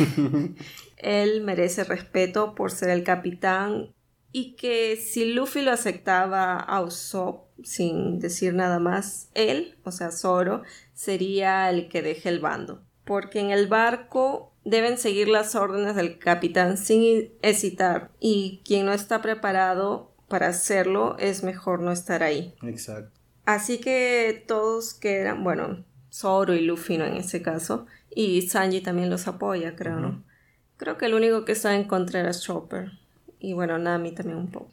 [0.97, 3.93] él merece respeto por ser el capitán
[4.31, 10.11] y que si Luffy lo aceptaba a Usopp sin decir nada más, él, o sea,
[10.11, 10.63] Zoro,
[10.93, 12.83] sería el que deje el bando.
[13.05, 18.93] Porque en el barco deben seguir las órdenes del capitán sin hesitar y quien no
[18.93, 22.55] está preparado para hacerlo es mejor no estar ahí.
[22.63, 23.19] Exacto.
[23.45, 29.09] Así que todos quedan, bueno, Zoro y Luffy no en ese caso, y Sanji también
[29.09, 30.23] los apoya, creo, ¿no?
[30.77, 32.91] Creo que el único que está en contra era Chopper,
[33.39, 34.71] y bueno, Nami también un poco.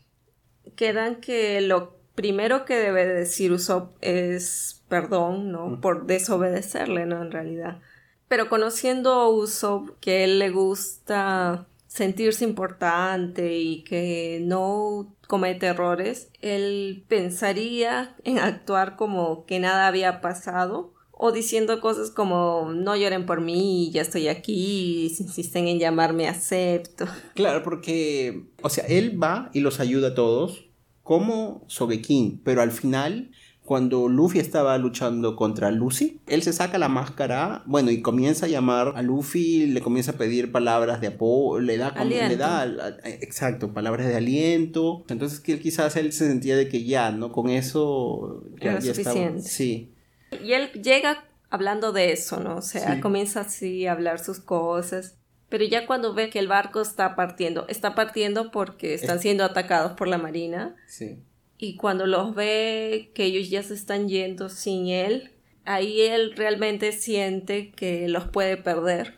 [0.77, 5.81] Quedan que lo primero que debe decir Usopp es perdón, ¿no?
[5.81, 7.23] Por desobedecerle, ¿no?
[7.23, 7.81] En realidad.
[8.29, 16.31] Pero conociendo a Usopp, que él le gusta sentirse importante y que no comete errores,
[16.41, 23.27] él pensaría en actuar como que nada había pasado o diciendo cosas como no lloren
[23.27, 27.05] por mí, ya estoy aquí, si insisten en llamarme acepto.
[27.35, 30.71] Claro, porque, o sea, él va y los ayuda a todos
[31.03, 33.33] como Sogekin, pero al final
[33.65, 38.49] cuando Luffy estaba luchando contra Lucy, él se saca la máscara, bueno, y comienza a
[38.49, 42.67] llamar a Luffy, le comienza a pedir palabras de apoyo, le da, le da,
[43.05, 45.05] exacto, palabras de aliento.
[45.09, 47.31] Entonces que quizás él se sentía de que ya, ¿no?
[47.31, 49.43] Con eso ya, Era suficiente.
[49.43, 49.95] sí.
[50.43, 52.57] Y él llega hablando de eso, ¿no?
[52.57, 55.19] O sea, comienza así a hablar sus cosas.
[55.51, 59.93] Pero ya cuando ve que el barco está partiendo, está partiendo porque están siendo atacados
[59.93, 60.75] por la marina.
[60.87, 61.19] Sí
[61.63, 65.31] y cuando los ve que ellos ya se están yendo sin él,
[65.65, 69.15] ahí él realmente siente que los puede perder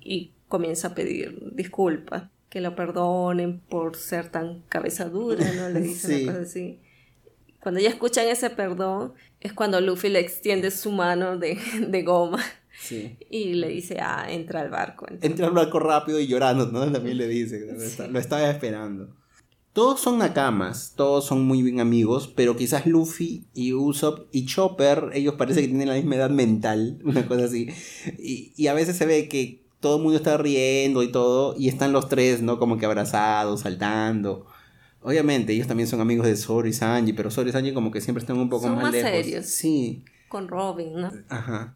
[0.00, 5.68] y comienza a pedir disculpas, que lo perdonen por ser tan cabeza dura, ¿no?
[5.68, 6.78] Le dice una cosa así.
[7.60, 11.58] Cuando ya escuchan ese perdón, es cuando Luffy le extiende su mano de,
[12.04, 12.38] goma.
[13.30, 15.06] Y le dice, ah, entra al barco.
[15.20, 16.92] Entra, al barco rápido y llorando, ¿no?
[16.92, 17.66] También le dice,
[18.08, 19.23] lo estaba esperando.
[19.74, 25.10] Todos son nakamas, todos son muy bien amigos, pero quizás Luffy y Usopp y Chopper,
[25.14, 27.68] ellos parece que tienen la misma edad mental, una cosa así.
[28.16, 31.92] Y, a veces se ve que todo el mundo está riendo y todo, y están
[31.92, 32.60] los tres, ¿no?
[32.60, 34.46] Como que abrazados, saltando.
[35.02, 38.00] Obviamente, ellos también son amigos de Zoro y Sanji, pero Zoro y Sanji como que
[38.00, 39.10] siempre están un poco más, lejos.
[39.10, 39.46] serios.
[39.46, 40.04] Sí.
[40.28, 41.10] Con Robin, ¿no?
[41.28, 41.74] Ajá.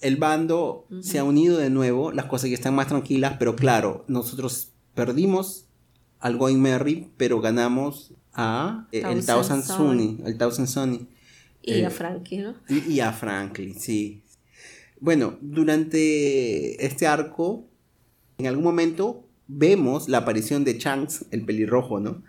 [0.00, 4.04] El bando se ha unido de nuevo, las cosas ya están más tranquilas, pero claro,
[4.08, 5.68] nosotros perdimos
[6.24, 11.06] al Going Merry, pero ganamos a eh, el Thousand Sunny, el Thousand Sunny.
[11.60, 12.54] Y a eh, Frankie, ¿no?
[12.66, 14.22] Y, a Franklin, sí.
[15.00, 17.68] Bueno, durante este arco,
[18.38, 22.22] en algún momento vemos la aparición de Shanks, el pelirrojo, ¿no?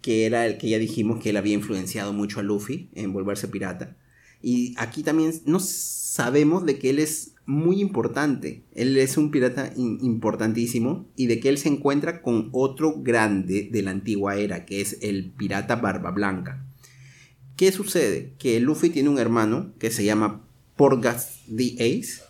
[0.00, 3.46] Que era el que ya dijimos que él había influenciado mucho a Luffy en volverse
[3.46, 3.96] pirata.
[4.42, 8.62] Y aquí también no sabemos de que él es muy importante.
[8.74, 13.82] Él es un pirata importantísimo y de que él se encuentra con otro grande de
[13.82, 16.64] la antigua era, que es el pirata Barba Blanca.
[17.56, 18.34] ¿Qué sucede?
[18.38, 20.46] Que Luffy tiene un hermano que se llama
[20.76, 22.22] Porgas the Ace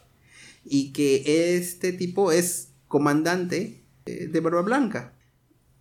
[0.65, 5.13] y que este tipo es comandante eh, de Barba Blanca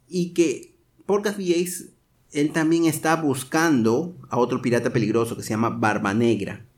[0.10, 0.76] y que
[1.06, 1.92] Porgas the Ace
[2.34, 6.69] él también está buscando a otro pirata peligroso que se llama Barba Negra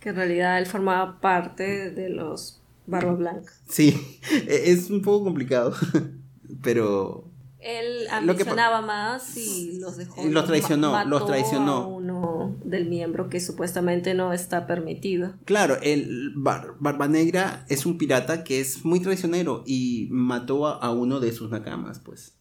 [0.00, 3.52] que en realidad él formaba parte de los Barba Blanca.
[3.68, 4.18] Sí,
[4.48, 5.74] e-, es un poco complicado,
[6.62, 7.26] pero...
[7.60, 10.24] Él ambicionaba más y los dejó.
[10.24, 11.88] Los traicionó, los traicionó.
[11.88, 15.34] uno del miembro que supuestamente no está permitido.
[15.44, 21.20] Claro, el Barba Negra es un pirata que es muy traicionero y mató a, uno
[21.20, 22.34] de sus nakamas, pues.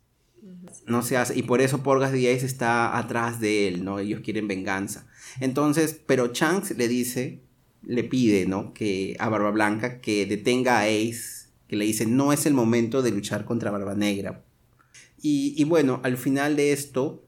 [0.87, 3.99] No se hace, y por eso Porgas Díaz está atrás de él, ¿no?
[3.99, 5.05] Ellos quieren venganza.
[5.41, 7.43] Entonces, pero Shanks le dice
[7.83, 8.73] le pide, ¿no?
[8.73, 13.01] Que a Barba Blanca que detenga a Ace, que le dice, no es el momento
[13.01, 14.43] de luchar contra Barba Negra.
[15.21, 17.25] Y, bueno, al final de esto,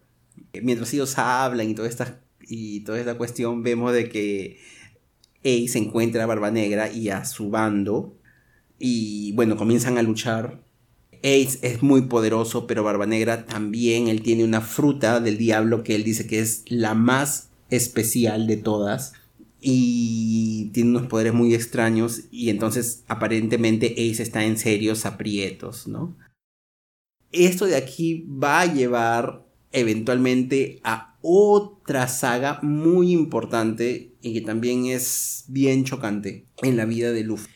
[0.61, 4.59] mientras ellos hablan y toda esta, y toda esta cuestión, vemos de que
[5.39, 8.17] Ace encuentra a Barba Negra y a su bando,
[8.79, 10.63] y bueno, comienzan a luchar.
[11.17, 15.95] Ace es muy poderoso, pero Barba Negra también, él tiene una fruta del diablo que
[15.95, 19.13] él dice que es la más especial de todas
[19.61, 26.17] y tiene unos poderes muy extraños y entonces aparentemente Ace está en serios aprietos, ¿no?
[27.31, 34.87] Esto de aquí va a llevar eventualmente a otra saga muy importante y que también
[34.87, 37.51] es bien chocante en la vida de Luffy,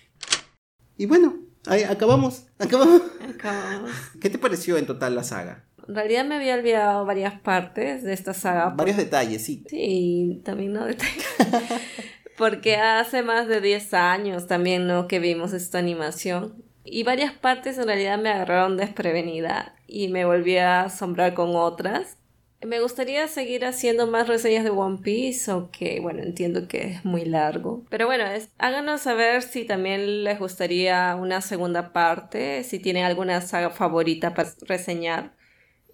[0.98, 3.02] Y bueno, ahí acabamos, acabamos.
[3.28, 3.92] Acabamos.
[4.22, 5.66] ¿Qué te pareció en total la saga?
[5.88, 8.70] En realidad me había olvidado varias partes de esta saga.
[8.70, 9.64] Varios detalles, sí.
[9.68, 11.26] Sí, también no detalles.
[12.38, 15.08] Porque hace más de 10 años también, ¿no?
[15.08, 16.64] Que vimos esta animación.
[16.84, 22.18] Y varias partes en realidad me agarraron desprevenida y me volví a asombrar con otras.
[22.62, 27.26] Me gustaría seguir haciendo más reseñas de One Piece, aunque bueno, entiendo que es muy
[27.26, 27.84] largo.
[27.90, 33.42] Pero bueno, es, háganos saber si también les gustaría una segunda parte, si tienen alguna
[33.42, 35.35] saga favorita para reseñar.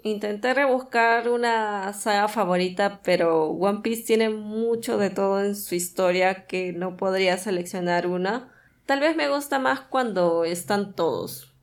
[0.04, 6.48] Intenté rebuscar una saga favorita, pero One Piece tiene mucho de todo en su historia
[6.48, 8.52] que no podría seleccionar una.
[8.88, 11.54] Tal vez me gusta más cuando están todos.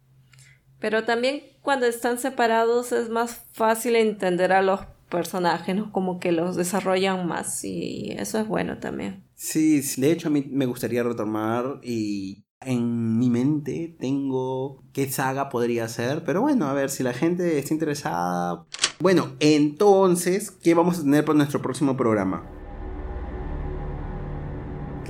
[0.79, 5.91] Pero también cuando están separados es más fácil entender a los personajes, ¿no?
[5.91, 9.25] Como que los desarrollan más y eso es bueno también.
[9.35, 15.49] Sí, de hecho a mí me gustaría retomar y en mi mente tengo qué saga
[15.49, 18.65] podría ser, pero bueno, a ver si la gente está interesada.
[19.01, 22.45] Bueno, entonces, ¿qué vamos a tener para nuestro próximo programa?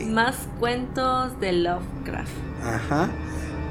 [0.06, 2.30] Más cuentos de Lovecraft.
[2.62, 3.10] Ajá.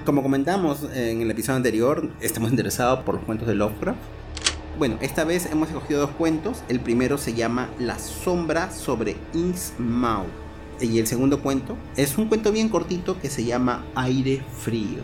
[0.06, 4.00] Como comentamos en el episodio anterior, estamos interesados por los cuentos de Lovecraft.
[4.78, 6.64] Bueno, esta vez hemos escogido dos cuentos.
[6.68, 10.47] El primero se llama La sombra sobre Innsmouth.
[10.82, 15.02] Y el segundo cuento es un cuento bien cortito que se llama Aire Frío.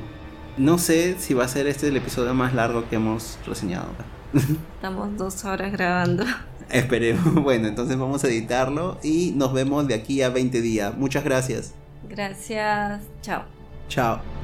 [0.57, 3.87] No sé si va a ser este el episodio más largo que hemos reseñado.
[4.75, 6.25] Estamos dos horas grabando.
[6.69, 7.33] Esperemos.
[7.43, 10.95] Bueno, entonces vamos a editarlo y nos vemos de aquí a 20 días.
[10.97, 11.73] Muchas gracias.
[12.09, 13.01] Gracias.
[13.21, 13.43] Chao.
[13.87, 14.42] Chao.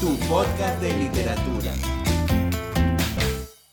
[0.00, 1.97] Tu podcast de literatura.